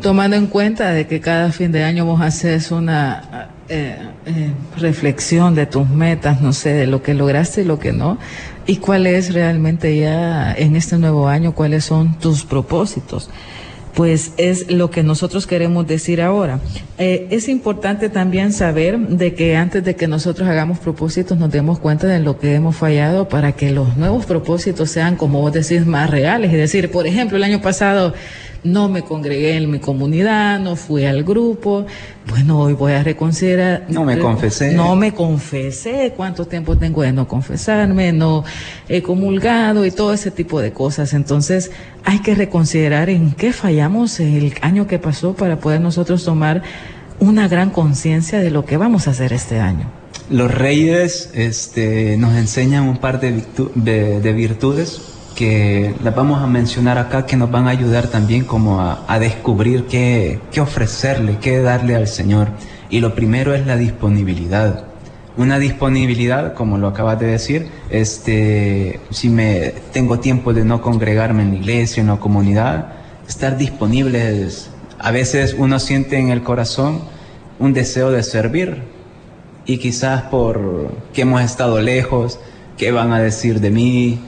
Tomando 0.00 0.36
en 0.36 0.48
cuenta 0.48 0.90
de 0.90 1.06
que 1.06 1.20
cada 1.20 1.52
fin 1.52 1.70
de 1.70 1.84
año 1.84 2.04
vos 2.04 2.20
haces 2.20 2.72
una 2.72 3.50
eh, 3.68 3.96
eh, 4.26 4.52
reflexión 4.76 5.54
de 5.54 5.66
tus 5.66 5.88
metas, 5.88 6.40
no 6.40 6.52
sé, 6.52 6.72
de 6.72 6.86
lo 6.86 7.02
que 7.02 7.14
lograste 7.14 7.62
y 7.62 7.64
lo 7.64 7.78
que 7.78 7.92
no, 7.92 8.18
y 8.66 8.76
cuál 8.76 9.06
es 9.06 9.32
realmente 9.32 9.96
ya 9.96 10.52
en 10.52 10.76
este 10.76 10.98
nuevo 10.98 11.28
año, 11.28 11.54
cuáles 11.54 11.84
son 11.84 12.18
tus 12.18 12.44
propósitos. 12.44 13.30
Pues 13.94 14.32
es 14.36 14.70
lo 14.70 14.90
que 14.90 15.02
nosotros 15.02 15.46
queremos 15.46 15.86
decir 15.86 16.20
ahora. 16.20 16.60
Eh, 16.98 17.28
es 17.30 17.48
importante 17.48 18.10
también 18.10 18.52
saber 18.52 18.98
de 18.98 19.34
que 19.34 19.56
antes 19.56 19.82
de 19.84 19.96
que 19.96 20.06
nosotros 20.06 20.46
hagamos 20.46 20.78
propósitos 20.78 21.38
nos 21.38 21.50
demos 21.50 21.78
cuenta 21.78 22.06
de 22.06 22.20
lo 22.20 22.38
que 22.38 22.54
hemos 22.54 22.76
fallado 22.76 23.26
para 23.30 23.52
que 23.52 23.70
los 23.70 23.96
nuevos 23.96 24.26
propósitos 24.26 24.90
sean, 24.90 25.16
como 25.16 25.40
vos 25.40 25.54
decís, 25.54 25.86
más 25.86 26.10
reales. 26.10 26.52
Es 26.52 26.58
decir, 26.58 26.90
por 26.90 27.06
ejemplo, 27.06 27.38
el 27.38 27.44
año 27.44 27.62
pasado 27.62 28.12
no 28.66 28.88
me 28.88 29.02
congregué 29.02 29.56
en 29.56 29.70
mi 29.70 29.78
comunidad, 29.78 30.58
no 30.58 30.76
fui 30.76 31.04
al 31.04 31.22
grupo, 31.22 31.86
bueno, 32.28 32.60
hoy 32.60 32.72
voy 32.72 32.92
a 32.92 33.02
reconsiderar. 33.02 33.84
No 33.88 34.04
me 34.04 34.18
confesé. 34.18 34.72
No 34.72 34.96
me 34.96 35.14
confesé, 35.14 36.12
cuánto 36.16 36.46
tiempo 36.46 36.76
tengo 36.76 37.02
de 37.02 37.12
no 37.12 37.28
confesarme, 37.28 38.12
no 38.12 38.44
he 38.88 39.02
comulgado 39.02 39.86
y 39.86 39.90
todo 39.90 40.12
ese 40.12 40.30
tipo 40.30 40.60
de 40.60 40.72
cosas. 40.72 41.14
Entonces, 41.14 41.70
hay 42.04 42.20
que 42.20 42.34
reconsiderar 42.34 43.08
en 43.08 43.32
qué 43.32 43.52
fallamos 43.52 44.18
el 44.20 44.54
año 44.60 44.86
que 44.86 44.98
pasó 44.98 45.34
para 45.34 45.58
poder 45.58 45.80
nosotros 45.80 46.24
tomar 46.24 46.62
una 47.20 47.48
gran 47.48 47.70
conciencia 47.70 48.40
de 48.40 48.50
lo 48.50 48.64
que 48.64 48.76
vamos 48.76 49.06
a 49.06 49.12
hacer 49.12 49.32
este 49.32 49.60
año. 49.60 49.90
Los 50.28 50.52
reyes 50.52 51.30
este, 51.34 52.16
nos 52.16 52.34
enseñan 52.34 52.88
un 52.88 52.96
par 52.96 53.20
de, 53.20 53.42
de 54.20 54.32
virtudes 54.32 55.15
que 55.36 55.94
las 56.02 56.14
vamos 56.14 56.42
a 56.42 56.46
mencionar 56.46 56.98
acá 56.98 57.26
que 57.26 57.36
nos 57.36 57.50
van 57.50 57.68
a 57.68 57.70
ayudar 57.70 58.08
también 58.08 58.44
como 58.44 58.80
a, 58.80 59.18
descubrir 59.20 59.84
qué, 59.84 60.40
qué, 60.50 60.60
ofrecerle, 60.60 61.38
qué 61.38 61.60
darle 61.60 61.94
al 61.94 62.08
Señor. 62.08 62.48
Y 62.88 63.00
lo 63.00 63.14
primero 63.14 63.54
es 63.54 63.66
la 63.66 63.76
disponibilidad. 63.76 64.86
Una 65.36 65.58
disponibilidad, 65.58 66.54
como 66.54 66.78
lo 66.78 66.88
acabas 66.88 67.20
de 67.20 67.26
decir, 67.26 67.68
este, 67.90 69.00
si 69.10 69.28
me 69.28 69.74
tengo 69.92 70.18
tiempo 70.18 70.54
de 70.54 70.64
no 70.64 70.80
congregarme 70.80 71.42
en 71.42 71.50
la 71.50 71.56
iglesia, 71.56 72.00
en 72.00 72.06
la 72.06 72.16
comunidad, 72.16 72.94
estar 73.28 73.58
disponibles. 73.58 74.70
A 74.98 75.10
veces 75.10 75.54
uno 75.58 75.78
siente 75.78 76.18
en 76.18 76.30
el 76.30 76.42
corazón 76.42 77.02
un 77.58 77.74
deseo 77.74 78.10
de 78.10 78.22
servir 78.22 78.82
y 79.66 79.76
quizás 79.76 80.22
por 80.22 80.90
que 81.12 81.22
hemos 81.22 81.42
estado 81.42 81.80
lejos, 81.80 82.38
qué 82.78 82.90
van 82.92 83.12
a 83.12 83.20
decir 83.20 83.60
de 83.60 83.70
mí, 83.70 84.18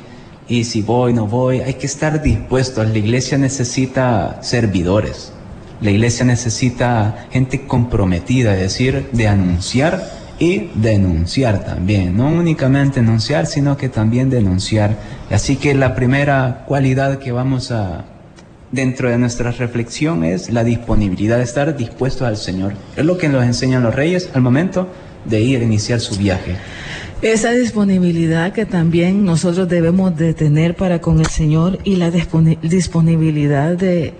y 0.48 0.64
si 0.64 0.82
voy, 0.82 1.12
no 1.12 1.26
voy, 1.26 1.60
hay 1.60 1.74
que 1.74 1.86
estar 1.86 2.22
dispuestos. 2.22 2.88
La 2.88 2.98
iglesia 2.98 3.36
necesita 3.36 4.42
servidores. 4.42 5.32
La 5.80 5.90
iglesia 5.90 6.24
necesita 6.24 7.26
gente 7.30 7.66
comprometida, 7.66 8.54
es 8.54 8.60
decir, 8.60 9.08
de 9.12 9.28
anunciar 9.28 10.02
y 10.38 10.70
denunciar 10.74 11.64
también. 11.64 12.16
No 12.16 12.28
únicamente 12.28 13.00
anunciar, 13.00 13.46
sino 13.46 13.76
que 13.76 13.88
también 13.88 14.30
denunciar. 14.30 14.96
Así 15.30 15.56
que 15.56 15.74
la 15.74 15.94
primera 15.94 16.64
cualidad 16.66 17.18
que 17.18 17.30
vamos 17.30 17.70
a 17.70 18.06
dentro 18.72 19.08
de 19.10 19.18
nuestra 19.18 19.50
reflexión 19.50 20.24
es 20.24 20.50
la 20.50 20.64
disponibilidad 20.64 21.38
de 21.38 21.44
estar 21.44 21.76
dispuestos 21.76 22.26
al 22.26 22.36
Señor. 22.36 22.72
Es 22.96 23.04
lo 23.04 23.18
que 23.18 23.28
nos 23.28 23.44
enseñan 23.44 23.82
los 23.82 23.94
reyes 23.94 24.30
al 24.34 24.42
momento 24.42 24.88
de 25.24 25.40
ir 25.40 25.60
a 25.60 25.64
iniciar 25.64 26.00
su 26.00 26.16
viaje. 26.16 26.56
Esa 27.22 27.50
disponibilidad 27.50 28.52
que 28.52 28.64
también 28.64 29.24
nosotros 29.24 29.68
debemos 29.68 30.16
de 30.16 30.34
tener 30.34 30.76
para 30.76 31.00
con 31.00 31.18
el 31.18 31.26
Señor 31.26 31.80
y 31.82 31.96
la 31.96 32.12
disponibilidad 32.12 33.76
de, 33.76 34.14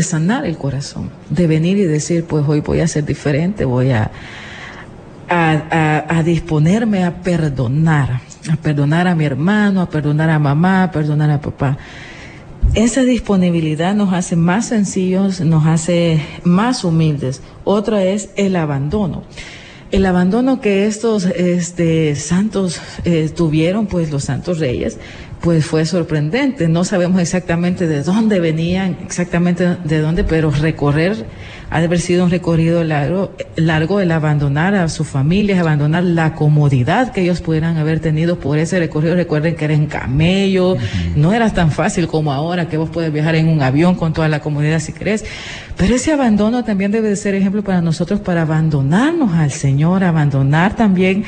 sanar 0.00 0.46
el 0.46 0.56
corazón, 0.56 1.10
de 1.28 1.46
venir 1.46 1.76
y 1.76 1.82
decir, 1.84 2.24
pues 2.24 2.48
hoy 2.48 2.60
voy 2.60 2.80
a 2.80 2.88
ser 2.88 3.04
diferente, 3.04 3.66
voy 3.66 3.90
a, 3.90 4.10
a, 5.28 6.22
disponerme 6.24 7.04
a 7.04 7.22
perdonar, 7.22 8.22
a 8.50 8.56
perdonar 8.56 9.06
a 9.06 9.14
mi 9.14 9.26
hermano, 9.26 9.82
a 9.82 9.90
perdonar 9.90 10.30
a 10.30 10.38
mamá, 10.38 10.84
a 10.84 10.90
perdonar 10.90 11.30
a 11.30 11.42
papá. 11.42 11.76
Esa 12.72 13.02
disponibilidad 13.02 13.94
nos 13.94 14.14
hace 14.14 14.34
más 14.34 14.68
sencillos, 14.68 15.42
nos 15.42 15.66
hace 15.66 16.22
más 16.42 16.84
humildes. 16.84 17.42
Otra 17.64 18.02
es 18.02 18.30
el 18.36 18.56
abandono 18.56 19.24
el 19.90 20.06
abandono 20.06 20.60
que 20.60 20.86
estos 20.86 21.24
este, 21.24 22.16
santos 22.16 22.80
eh, 23.04 23.30
tuvieron, 23.34 23.86
pues 23.86 24.10
los 24.10 24.24
santos 24.24 24.58
reyes, 24.58 24.98
pues 25.44 25.66
fue 25.66 25.84
sorprendente. 25.84 26.68
No 26.68 26.84
sabemos 26.84 27.20
exactamente 27.20 27.86
de 27.86 28.02
dónde 28.02 28.40
venían, 28.40 28.96
exactamente 29.04 29.76
de 29.84 30.00
dónde, 30.00 30.24
pero 30.24 30.50
recorrer, 30.50 31.26
ha 31.68 31.80
de 31.80 31.84
haber 31.84 32.00
sido 32.00 32.24
un 32.24 32.30
recorrido 32.30 32.82
largo, 32.82 33.32
largo 33.54 34.00
el 34.00 34.10
abandonar 34.10 34.74
a 34.74 34.88
sus 34.88 35.06
familias, 35.06 35.58
abandonar 35.58 36.02
la 36.02 36.34
comodidad 36.34 37.12
que 37.12 37.20
ellos 37.20 37.42
pudieran 37.42 37.76
haber 37.76 38.00
tenido 38.00 38.38
por 38.38 38.56
ese 38.56 38.78
recorrido. 38.78 39.16
Recuerden 39.16 39.54
que 39.54 39.66
era 39.66 39.74
en 39.74 39.84
camello, 39.84 40.76
no 41.14 41.34
era 41.34 41.50
tan 41.50 41.70
fácil 41.70 42.08
como 42.08 42.32
ahora 42.32 42.66
que 42.66 42.78
vos 42.78 42.88
puedes 42.88 43.12
viajar 43.12 43.34
en 43.34 43.48
un 43.48 43.60
avión 43.60 43.96
con 43.96 44.14
toda 44.14 44.28
la 44.28 44.40
comodidad 44.40 44.80
si 44.80 44.94
querés. 44.94 45.26
Pero 45.76 45.94
ese 45.94 46.10
abandono 46.10 46.64
también 46.64 46.90
debe 46.90 47.10
de 47.10 47.16
ser 47.16 47.34
ejemplo 47.34 47.62
para 47.62 47.82
nosotros 47.82 48.18
para 48.18 48.42
abandonarnos 48.42 49.34
al 49.34 49.50
Señor, 49.50 50.04
abandonar 50.04 50.74
también 50.74 51.24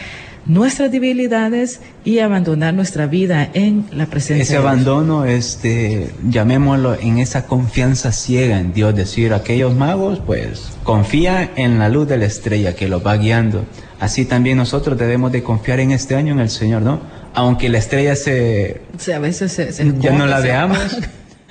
nuestras 0.47 0.93
debilidades 0.93 1.81
y 2.05 2.21
abandonar 2.21 2.75
nuestra 2.75 3.07
vida 3.07 3.49
en 3.53 3.87
la 3.91 4.07
presencia 4.07 4.43
Ese 4.43 4.57
abandono, 4.57 5.25
este, 5.25 6.11
llamémoslo 6.29 6.95
en 6.95 7.19
esa 7.19 7.47
confianza 7.47 8.13
ciega 8.13 8.61
en 8.61 8.73
Dios, 8.73 8.95
decir, 8.95 9.35
aquellos 9.35 9.75
magos, 9.75 10.21
pues, 10.25 10.73
confía 10.85 11.51
en 11.57 11.79
la 11.79 11.89
luz 11.89 12.09
de 12.09 12.19
la 12.19 12.27
estrella 12.27 12.75
que 12.75 12.89
los 12.89 13.05
va 13.05 13.17
guiando. 13.17 13.65
Así 13.99 14.25
también 14.25 14.59
nosotros 14.59 14.99
debemos 14.99 15.33
de 15.33 15.43
confiar 15.43 15.81
en 15.81 15.91
este 15.91 16.15
año 16.15 16.33
en 16.35 16.41
el 16.41 16.51
Señor, 16.51 16.83
¿no? 16.83 17.01
Aunque 17.35 17.69
la 17.69 17.79
estrella 17.79 18.15
se... 18.15 18.83
a 19.15 19.19
veces 19.19 19.53
se, 19.53 19.73
ya 19.99 20.13
no 20.13 20.27
la 20.27 20.41
veamos 20.41 20.99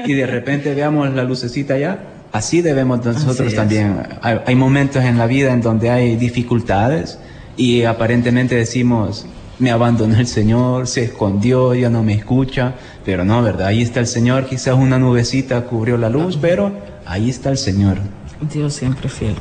y 0.05 0.13
de 0.13 0.25
repente 0.25 0.73
veamos 0.73 1.13
la 1.13 1.23
lucecita 1.23 1.77
ya, 1.77 1.99
así 2.31 2.61
debemos 2.61 3.05
nosotros 3.05 3.53
también. 3.53 3.97
hay 4.21 4.55
momentos 4.55 5.03
en 5.03 5.17
la 5.17 5.27
vida 5.27 5.53
en 5.53 5.61
donde 5.61 5.89
hay 5.89 6.15
dificultades, 6.15 7.19
y 7.57 7.83
aparentemente 7.83 8.55
decimos, 8.55 9.25
me 9.59 9.71
abandonó 9.71 10.17
el 10.17 10.27
Señor, 10.27 10.87
se 10.87 11.03
escondió, 11.03 11.73
ya 11.73 11.89
no 11.89 12.03
me 12.03 12.13
escucha, 12.13 12.75
pero 13.05 13.23
no, 13.23 13.41
¿verdad? 13.41 13.67
Ahí 13.67 13.81
está 13.81 13.99
el 13.99 14.07
Señor, 14.07 14.45
quizás 14.45 14.75
una 14.75 14.99
nubecita 14.99 15.65
cubrió 15.65 15.97
la 15.97 16.09
luz, 16.09 16.37
pero 16.41 16.71
ahí 17.05 17.29
está 17.29 17.49
el 17.49 17.57
Señor. 17.57 17.97
Dios 18.41 18.73
siempre 18.73 19.09
fiel. 19.09 19.35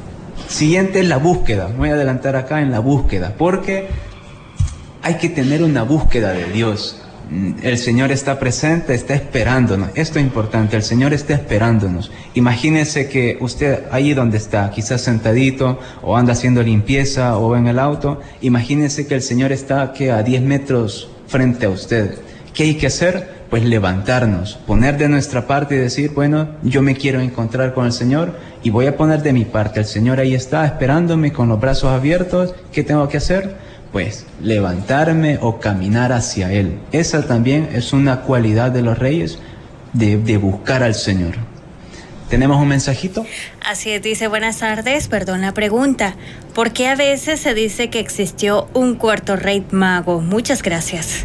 Siguiente 0.49 1.01
es 1.01 1.09
la 1.09 1.17
búsqueda, 1.17 1.71
voy 1.77 1.89
a 1.91 1.95
adelantar 1.95 2.37
acá 2.37 2.61
en 2.61 2.71
la 2.71 2.79
búsqueda, 2.79 3.35
porque 3.37 3.89
hay 5.03 5.15
que 5.15 5.29
tener 5.29 5.63
una 5.63 5.83
búsqueda 5.83 6.33
de 6.33 6.47
Dios. 6.53 7.04
El 7.63 7.79
Señor 7.79 8.13
está 8.13 8.39
presente, 8.39 8.95
está 8.95 9.15
esperándonos. 9.15 9.91
Esto 9.95 10.19
es 10.19 10.25
importante, 10.25 10.77
el 10.77 10.83
Señor 10.83 11.13
está 11.13 11.35
esperándonos. 11.35 12.11
Imagínese 12.35 13.09
que 13.09 13.39
usted 13.41 13.85
ahí 13.91 14.15
donde 14.15 14.37
está, 14.37 14.71
quizás 14.71 15.01
sentadito 15.01 15.79
o 16.03 16.17
anda 16.17 16.33
haciendo 16.33 16.63
limpieza 16.63 17.37
o 17.39 17.57
en 17.57 17.67
el 17.67 17.79
auto, 17.79 18.21
imagínese 18.41 19.07
que 19.07 19.15
el 19.15 19.23
Señor 19.23 19.53
está 19.53 19.93
que 19.93 20.11
a 20.11 20.23
10 20.23 20.43
metros 20.43 21.09
frente 21.27 21.67
a 21.67 21.71
usted. 21.71 22.19
¿Qué 22.53 22.65
hay 22.65 22.75
que 22.75 22.87
hacer? 22.87 23.35
pues 23.55 23.65
levantarnos, 23.65 24.55
poner 24.67 24.99
de 24.99 25.09
nuestra 25.09 25.47
parte 25.47 25.77
y 25.77 25.79
decir, 25.79 26.11
bueno, 26.13 26.49
yo 26.65 26.83
me 26.83 26.97
quiero 26.97 27.21
encontrar 27.21 27.73
con 27.73 27.87
el 27.87 27.93
Señor 27.93 28.37
y 28.65 28.71
voy 28.71 28.87
a 28.87 28.97
poner 28.97 29.23
de 29.23 29.33
mi 29.33 29.45
parte. 29.45 29.79
El 29.79 29.87
Señor 29.87 30.19
ahí 30.19 30.35
está 30.35 30.67
esperándome 30.67 31.33
con 31.33 31.49
los 31.49 31.61
brazos 31.61 31.93
abiertos. 31.93 32.53
¿Qué 32.73 32.83
tengo 32.83 33.09
que 33.09 33.19
hacer? 33.19 33.55
Pues 33.95 34.27
levantarme 34.43 35.39
o 35.41 35.61
caminar 35.61 36.13
hacia 36.13 36.51
Él. 36.53 36.81
Esa 36.91 37.29
también 37.29 37.69
es 37.73 37.93
una 37.93 38.23
cualidad 38.23 38.73
de 38.73 38.83
los 38.83 38.99
reyes 38.99 39.39
de, 39.93 40.17
de 40.19 40.37
buscar 40.37 40.83
al 40.83 40.97
Señor. 40.97 41.37
¿Tenemos 42.29 42.61
un 42.61 42.67
mensajito? 42.67 43.25
Así 43.65 43.93
es, 43.93 44.03
dice 44.03 44.27
buenas 44.27 44.59
tardes, 44.59 45.07
perdón 45.07 45.43
la 45.43 45.55
pregunta. 45.55 46.17
¿Por 46.57 46.73
qué 46.73 46.89
a 46.89 46.97
veces 46.97 47.39
se 47.39 47.55
dice 47.55 47.89
que 47.89 48.01
existió 48.01 48.67
un 48.75 48.97
cuarto 48.97 49.37
rey 49.37 49.65
mago? 49.71 50.21
Muchas 50.21 50.65
gracias. 50.65 51.25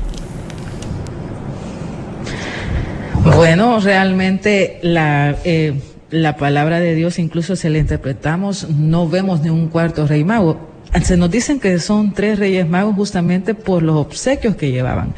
Bueno, 3.35 3.79
realmente 3.79 4.77
la, 4.83 5.35
eh, 5.43 5.81
la 6.11 6.37
palabra 6.37 6.79
de 6.79 6.93
Dios 6.93 7.17
incluso 7.17 7.55
se 7.55 7.71
la 7.71 7.79
interpretamos, 7.79 8.69
no 8.69 9.09
vemos 9.09 9.41
ni 9.41 9.49
un 9.49 9.69
cuarto 9.69 10.05
rey 10.05 10.23
mago. 10.23 10.68
Se 11.03 11.17
nos 11.17 11.29
dicen 11.29 11.59
que 11.59 11.79
son 11.79 12.13
tres 12.13 12.39
reyes 12.39 12.67
magos 12.67 12.95
justamente 12.95 13.53
por 13.53 13.83
los 13.83 13.95
obsequios 13.95 14.55
que 14.55 14.71
llevaban. 14.71 15.13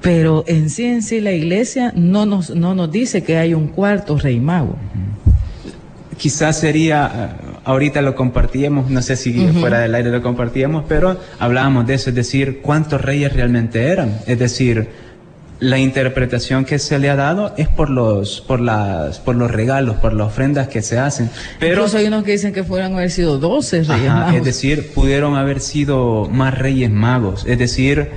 Pero 0.00 0.44
en 0.46 0.70
sí, 0.70 0.84
en 0.84 1.02
sí, 1.02 1.20
la 1.20 1.32
iglesia 1.32 1.92
no 1.94 2.26
nos, 2.26 2.50
no 2.50 2.74
nos 2.74 2.90
dice 2.90 3.22
que 3.22 3.36
hay 3.36 3.54
un 3.54 3.68
cuarto 3.68 4.16
rey 4.16 4.38
mago. 4.38 4.76
Quizás 6.16 6.58
sería, 6.58 7.10
eh, 7.14 7.58
ahorita 7.64 8.02
lo 8.02 8.14
compartíamos, 8.14 8.90
no 8.90 9.02
sé 9.02 9.16
si 9.16 9.46
fuera 9.48 9.78
del 9.78 9.94
aire 9.94 10.10
lo 10.10 10.22
compartíamos, 10.22 10.84
pero 10.88 11.18
hablábamos 11.38 11.86
de 11.86 11.94
eso, 11.94 12.10
es 12.10 12.16
decir, 12.16 12.60
cuántos 12.60 13.00
reyes 13.00 13.32
realmente 13.32 13.86
eran. 13.86 14.18
Es 14.26 14.38
decir, 14.38 14.88
la 15.60 15.78
interpretación 15.78 16.64
que 16.64 16.78
se 16.78 16.98
le 16.98 17.10
ha 17.10 17.16
dado 17.16 17.52
es 17.56 17.68
por 17.68 17.90
los, 17.90 18.40
por 18.40 18.60
las, 18.60 19.18
por 19.18 19.34
los 19.34 19.50
regalos, 19.50 19.96
por 19.96 20.12
las 20.12 20.28
ofrendas 20.28 20.68
que 20.68 20.82
se 20.82 20.98
hacen. 20.98 21.30
Pero 21.58 21.74
Incluso 21.74 21.98
hay 21.98 22.06
unos 22.06 22.24
que 22.24 22.32
dicen 22.32 22.52
que 22.52 22.64
fueran 22.64 22.94
haber 22.94 23.10
sido 23.10 23.38
12 23.38 23.84
reyes 23.84 24.08
magos. 24.08 24.34
Es 24.34 24.44
decir, 24.44 24.92
pudieron 24.94 25.36
haber 25.36 25.60
sido 25.60 26.28
más 26.30 26.56
reyes 26.56 26.90
magos. 26.90 27.44
Es 27.46 27.58
decir, 27.58 28.10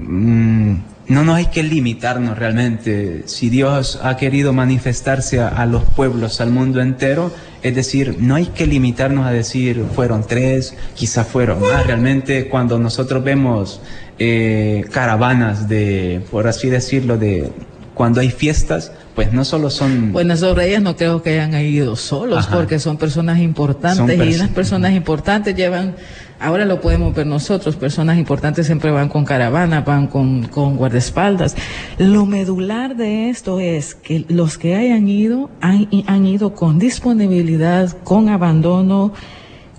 mmm, 0.00 0.74
no 1.08 1.24
nos 1.24 1.36
hay 1.36 1.46
que 1.46 1.62
limitarnos 1.62 2.38
realmente. 2.38 3.22
Si 3.26 3.48
Dios 3.48 3.98
ha 4.02 4.16
querido 4.16 4.52
manifestarse 4.52 5.40
a, 5.40 5.48
a, 5.48 5.66
los 5.66 5.84
pueblos, 5.84 6.40
al 6.40 6.50
mundo 6.50 6.80
entero, 6.82 7.32
es 7.62 7.74
decir, 7.74 8.16
no 8.20 8.34
hay 8.34 8.46
que 8.46 8.66
limitarnos 8.66 9.24
a 9.26 9.30
decir 9.30 9.84
fueron 9.94 10.26
tres, 10.26 10.74
quizás 10.94 11.26
fueron 11.26 11.60
más. 11.60 11.86
Realmente 11.86 12.48
cuando 12.48 12.78
nosotros 12.78 13.24
vemos 13.24 13.80
eh, 14.24 14.84
caravanas 14.92 15.68
de, 15.68 16.22
por 16.30 16.46
así 16.46 16.70
decirlo, 16.70 17.18
de 17.18 17.50
cuando 17.92 18.20
hay 18.20 18.30
fiestas, 18.30 18.92
pues 19.16 19.32
no 19.32 19.44
solo 19.44 19.68
son... 19.68 20.12
Bueno, 20.12 20.34
esos 20.34 20.56
reyes 20.56 20.80
no 20.80 20.96
creo 20.96 21.22
que 21.22 21.40
hayan 21.40 21.60
ido 21.60 21.96
solos, 21.96 22.46
Ajá. 22.46 22.56
porque 22.56 22.78
son 22.78 22.98
personas 22.98 23.40
importantes 23.40 24.16
son 24.16 24.28
y 24.28 24.34
las 24.34 24.48
personas 24.50 24.92
importantes 24.92 25.56
llevan, 25.56 25.96
ahora 26.38 26.64
lo 26.66 26.80
podemos 26.80 27.12
ver 27.16 27.26
nosotros, 27.26 27.74
personas 27.74 28.16
importantes 28.16 28.66
siempre 28.66 28.92
van 28.92 29.08
con 29.08 29.24
caravana, 29.24 29.80
van 29.80 30.06
con, 30.06 30.44
con 30.44 30.76
guardaespaldas. 30.76 31.56
Lo 31.98 32.24
medular 32.24 32.94
de 32.94 33.28
esto 33.28 33.58
es 33.58 33.96
que 33.96 34.24
los 34.28 34.56
que 34.56 34.76
hayan 34.76 35.08
ido 35.08 35.50
han, 35.60 35.88
han 36.06 36.26
ido 36.26 36.54
con 36.54 36.78
disponibilidad, 36.78 37.90
con 38.04 38.28
abandono, 38.28 39.12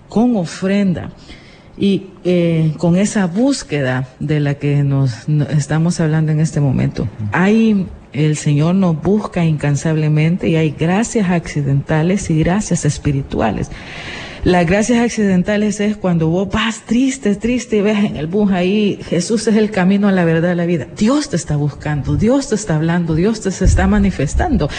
con 0.09 0.35
ofrenda 0.35 1.11
y 1.77 2.07
eh, 2.23 2.73
con 2.77 2.97
esa 2.97 3.27
búsqueda 3.27 4.07
de 4.19 4.39
la 4.39 4.55
que 4.55 4.83
nos, 4.83 5.27
estamos 5.49 5.99
hablando 5.99 6.31
en 6.31 6.39
este 6.39 6.59
momento. 6.59 7.07
Hay 7.31 7.87
el 8.13 8.37
Señor 8.37 8.75
nos 8.75 9.01
busca 9.01 9.43
incansablemente 9.43 10.47
y 10.47 10.55
hay 10.55 10.69
gracias 10.69 11.31
accidentales 11.31 12.29
y 12.29 12.39
gracias 12.39 12.85
espirituales. 12.85 13.71
Las 14.43 14.65
gracias 14.65 14.99
accidentales 14.99 15.79
es 15.79 15.95
cuando 15.95 16.27
vos 16.27 16.49
vas 16.51 16.81
triste, 16.81 17.33
triste 17.35 17.77
y 17.77 17.81
ves 17.81 18.03
en 18.03 18.17
el 18.17 18.27
bus 18.27 18.51
ahí, 18.51 18.99
Jesús 19.07 19.47
es 19.47 19.55
el 19.55 19.71
camino 19.71 20.09
a 20.09 20.11
la 20.11 20.25
verdad 20.25 20.49
de 20.49 20.55
la 20.55 20.65
vida. 20.65 20.85
Dios 20.97 21.29
te 21.29 21.37
está 21.37 21.55
buscando, 21.55 22.17
Dios 22.17 22.49
te 22.49 22.55
está 22.55 22.75
hablando, 22.75 23.15
Dios 23.15 23.39
te 23.39 23.47
está 23.47 23.87
manifestando. 23.87 24.69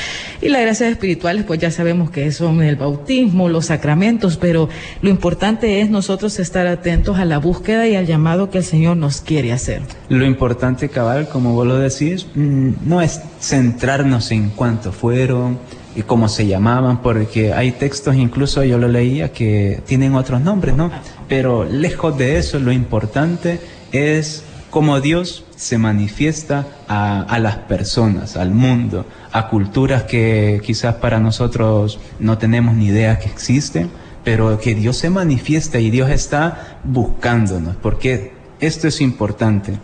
Y 0.42 0.50
las 0.50 0.61
gracias 0.61 0.90
espirituales, 0.90 1.44
pues 1.44 1.61
ya 1.61 1.70
sabemos 1.70 2.11
que 2.11 2.31
son 2.31 2.62
el 2.62 2.77
bautismo, 2.77 3.48
los 3.48 3.64
sacramentos, 3.64 4.37
pero 4.37 4.68
lo 5.00 5.09
importante 5.09 5.81
es 5.81 5.88
nosotros 5.88 6.38
estar 6.40 6.66
atentos 6.66 7.18
a 7.18 7.24
la 7.24 7.38
búsqueda 7.38 7.88
y 7.88 7.96
al 7.96 8.05
llamado 8.05 8.50
que 8.50 8.59
el 8.59 8.64
Señor 8.64 8.98
nos 8.98 9.22
quiere 9.22 9.50
hacer. 9.50 9.81
Lo 10.11 10.27
importante, 10.27 10.90
cabal, 10.90 11.27
como 11.31 11.55
vos 11.55 11.66
lo 11.66 11.79
decís, 11.79 12.27
no 12.35 13.00
es 13.00 13.18
centrarnos 13.40 14.31
en 14.31 14.50
cuánto 14.50 14.92
fueron, 14.92 15.59
y 15.97 16.03
cómo 16.03 16.29
se 16.29 16.47
llamaban, 16.47 17.03
porque 17.03 17.53
hay 17.53 17.73
textos, 17.73 18.17
incluso 18.17 18.65
yo 18.65 18.79
lo 18.79 18.89
leía, 18.89 19.33
que 19.33 19.81
tienen 19.87 20.15
otros 20.15 20.41
nombres, 20.41 20.75
¿no? 20.75 20.91
Pero 21.29 21.65
lejos 21.65 22.17
de 22.19 22.39
eso, 22.39 22.59
lo 22.59 22.73
importante 22.73 23.61
es 23.93 24.45
cómo 24.71 25.01
Dios 25.01 25.45
se 25.55 25.79
manifiesta 25.79 26.67
a, 26.89 27.39
las 27.39 27.59
personas, 27.59 28.37
al 28.37 28.51
mundo, 28.51 29.07
a 29.31 29.49
culturas 29.49 30.03
que 30.03 30.61
quizás 30.65 30.97
para 30.97 31.21
nosotros 31.21 32.01
no 32.19 32.39
tenemos 32.39 32.75
ni 32.75 32.87
idea 32.87 33.21
que 33.21 33.29
existen, 33.29 33.89
pero 34.25 34.59
que 34.59 34.75
Dios 34.75 34.97
se 34.97 35.11
manifiesta 35.11 35.79
y 35.79 35.91
Dios 35.91 36.11
está 36.11 36.81
buscándonos, 36.83 37.77
porque 37.77 38.33
esto 38.59 38.89
es 38.89 39.01
importante. 39.01 39.79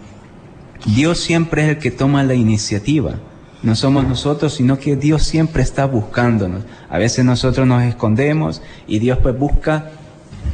Dios 0.86 1.20
siempre 1.20 1.62
es 1.62 1.68
el 1.68 1.78
que 1.78 1.90
toma 1.92 2.24
la 2.24 2.34
iniciativa. 2.34 3.14
No 3.62 3.76
somos 3.76 4.08
nosotros, 4.08 4.54
sino 4.54 4.78
que 4.78 4.96
Dios 4.96 5.22
siempre 5.22 5.62
está 5.62 5.84
buscándonos. 5.84 6.64
A 6.88 6.98
veces 6.98 7.24
nosotros 7.24 7.66
nos 7.66 7.82
escondemos 7.82 8.62
y 8.86 8.98
Dios 9.00 9.18
pues 9.22 9.38
busca 9.38 9.90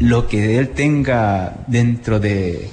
lo 0.00 0.26
que 0.26 0.58
Él 0.58 0.70
tenga 0.70 1.56
dentro 1.68 2.18
de 2.18 2.68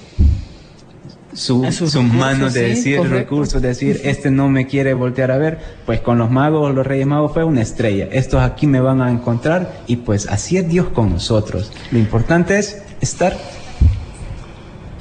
su, 1.34 1.72
sus 1.72 1.96
manos 1.96 2.54
de 2.54 2.69
decir 2.69 3.00
recursos, 3.02 3.62
de 3.62 3.69
decir, 3.69 4.02
este 4.04 4.32
no 4.32 4.50
me 4.50 4.65
quiere 4.65 4.93
voltear 4.93 5.32
a 5.32 5.38
ver, 5.38 5.60
pues 5.86 6.00
con 6.00 6.17
los 6.17 6.32
magos, 6.32 6.74
los 6.74 6.86
reyes 6.86 7.06
magos 7.06 7.34
fue 7.34 7.43
una 7.43 7.62
estrella. 7.62 8.08
Estos 8.12 8.41
aquí 8.41 8.65
me 8.65 8.80
van 8.80 9.02
a 9.02 9.12
encontrar 9.12 9.82
y 9.86 9.98
pues 9.98 10.28
así 10.28 10.58
es 10.58 10.67
Dios 10.67 10.88
con 10.89 11.12
nosotros. 11.12 11.72
Lo 11.91 12.00
importante 12.00 12.58
es 12.58 12.82
estar, 13.02 13.38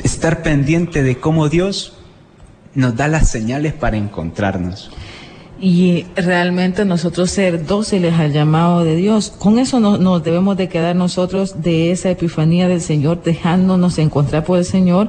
estar 0.05 0.43
pendiente 0.43 1.03
de 1.03 1.17
cómo 1.17 1.49
Dios 1.49 1.99
nos 2.75 2.97
da 2.97 3.09
las 3.09 3.31
señales 3.31 3.73
para 3.73 3.97
encontrarnos 3.97 4.91
y 5.65 6.07
realmente 6.17 6.85
nosotros 6.85 7.31
ser 7.31 7.65
dóciles 7.65 8.15
al 8.15 8.33
llamado 8.33 8.83
de 8.83 8.97
Dios. 8.97 9.33
Con 9.39 9.61
eso 9.61 9.79
nos, 9.79 10.25
debemos 10.25 10.57
de 10.57 10.69
quedar 10.69 10.97
nosotros 10.97 11.63
de 11.63 11.93
esa 11.93 12.11
epifanía 12.11 12.67
del 12.67 12.81
Señor, 12.81 13.23
dejándonos 13.23 13.99
encontrar 13.99 14.43
por 14.43 14.59
el 14.59 14.65
Señor 14.65 15.09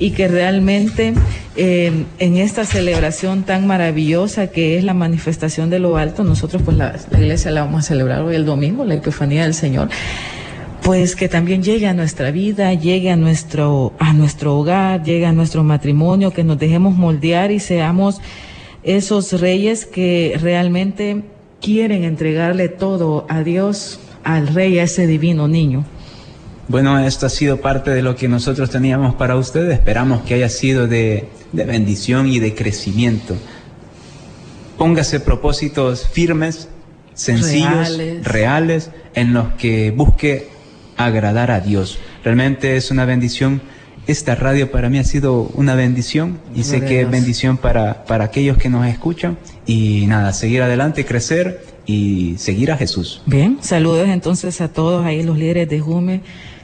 y 0.00 0.10
que 0.10 0.26
realmente 0.26 1.14
eh, 1.54 2.04
en 2.18 2.36
esta 2.36 2.64
celebración 2.64 3.44
tan 3.44 3.68
maravillosa 3.68 4.48
que 4.48 4.76
es 4.76 4.82
la 4.82 4.92
manifestación 4.92 5.70
de 5.70 5.78
lo 5.78 5.96
alto, 5.96 6.24
nosotros 6.24 6.62
pues 6.62 6.76
la, 6.76 6.96
la 7.12 7.20
iglesia 7.20 7.52
la 7.52 7.62
vamos 7.62 7.84
a 7.84 7.86
celebrar 7.86 8.22
hoy 8.22 8.34
el 8.34 8.44
domingo, 8.44 8.84
la 8.84 8.94
epifanía 8.94 9.44
del 9.44 9.54
Señor 9.54 9.88
pues 10.82 11.14
que 11.14 11.28
también 11.28 11.62
llegue 11.62 11.86
a 11.86 11.94
nuestra 11.94 12.32
vida, 12.32 12.74
llegue 12.74 13.08
a 13.12 13.14
nuestro, 13.14 13.92
a 14.00 14.12
nuestro 14.12 14.58
hogar, 14.58 15.04
llegue 15.04 15.26
a 15.26 15.32
nuestro 15.32 15.62
matrimonio, 15.62 16.32
que 16.32 16.42
nos 16.42 16.58
dejemos 16.58 16.96
moldear 16.96 17.52
y 17.52 17.60
seamos 17.60 18.20
esos 18.82 19.40
reyes 19.40 19.86
que 19.86 20.36
realmente 20.40 21.22
quieren 21.60 22.04
entregarle 22.04 22.68
todo 22.68 23.26
a 23.28 23.42
Dios, 23.42 24.00
al 24.24 24.48
rey, 24.48 24.78
a 24.78 24.84
ese 24.84 25.06
divino 25.06 25.48
niño. 25.48 25.84
Bueno, 26.68 26.98
esto 26.98 27.26
ha 27.26 27.30
sido 27.30 27.60
parte 27.60 27.90
de 27.90 28.02
lo 28.02 28.16
que 28.16 28.28
nosotros 28.28 28.70
teníamos 28.70 29.14
para 29.14 29.36
ustedes. 29.36 29.74
Esperamos 29.74 30.22
que 30.22 30.34
haya 30.34 30.48
sido 30.48 30.86
de, 30.86 31.28
de 31.52 31.64
bendición 31.64 32.28
y 32.28 32.38
de 32.38 32.54
crecimiento. 32.54 33.36
Póngase 34.78 35.20
propósitos 35.20 36.08
firmes, 36.08 36.68
sencillos, 37.14 37.96
reales. 37.96 38.24
reales, 38.24 38.90
en 39.14 39.34
los 39.34 39.52
que 39.54 39.90
busque 39.90 40.48
agradar 40.96 41.50
a 41.50 41.60
Dios. 41.60 41.98
Realmente 42.24 42.76
es 42.76 42.90
una 42.90 43.04
bendición 43.04 43.60
esta 44.06 44.34
radio 44.34 44.70
para 44.70 44.88
mí 44.88 44.98
ha 44.98 45.04
sido 45.04 45.50
una 45.54 45.74
bendición 45.74 46.40
y 46.54 46.64
sé 46.64 46.80
que 46.80 47.02
es 47.02 47.10
bendición 47.10 47.56
para, 47.56 48.04
para 48.04 48.24
aquellos 48.24 48.56
que 48.56 48.68
nos 48.68 48.86
escuchan. 48.86 49.38
Y 49.66 50.06
nada, 50.06 50.32
seguir 50.32 50.62
adelante, 50.62 51.04
crecer 51.04 51.64
y 51.86 52.34
seguir 52.38 52.72
a 52.72 52.76
Jesús. 52.76 53.22
Bien, 53.26 53.58
saludos 53.60 54.08
entonces 54.08 54.60
a 54.60 54.68
todos 54.68 55.04
ahí 55.04 55.22
los 55.22 55.38
líderes 55.38 55.68
de 55.68 55.80
Jume 55.80 56.20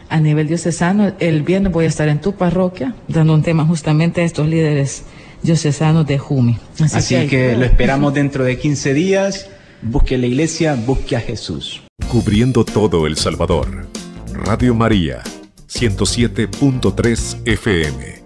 a 0.08 0.20
nivel 0.20 0.48
diocesano. 0.48 1.12
El 1.20 1.42
viernes 1.42 1.72
voy 1.72 1.84
a 1.84 1.88
estar 1.88 2.08
en 2.08 2.20
tu 2.20 2.34
parroquia 2.34 2.94
dando 3.06 3.34
un 3.34 3.42
tema 3.42 3.64
justamente 3.64 4.22
a 4.22 4.24
estos 4.24 4.48
líderes 4.48 5.04
diocesanos 5.42 6.06
de 6.06 6.18
Jume. 6.18 6.58
Así, 6.80 6.96
Así 6.96 7.14
que, 7.14 7.26
que 7.28 7.56
lo 7.56 7.64
esperamos 7.64 8.14
dentro 8.14 8.44
de 8.44 8.58
15 8.58 8.94
días. 8.94 9.48
Busque 9.80 10.18
la 10.18 10.26
iglesia, 10.26 10.74
busque 10.74 11.16
a 11.16 11.20
Jesús. 11.20 11.82
Cubriendo 12.10 12.64
todo 12.64 13.06
El 13.06 13.16
Salvador. 13.16 13.86
Radio 14.32 14.74
María 14.74 15.22
107.3 15.68 17.44
FM. 17.44 18.17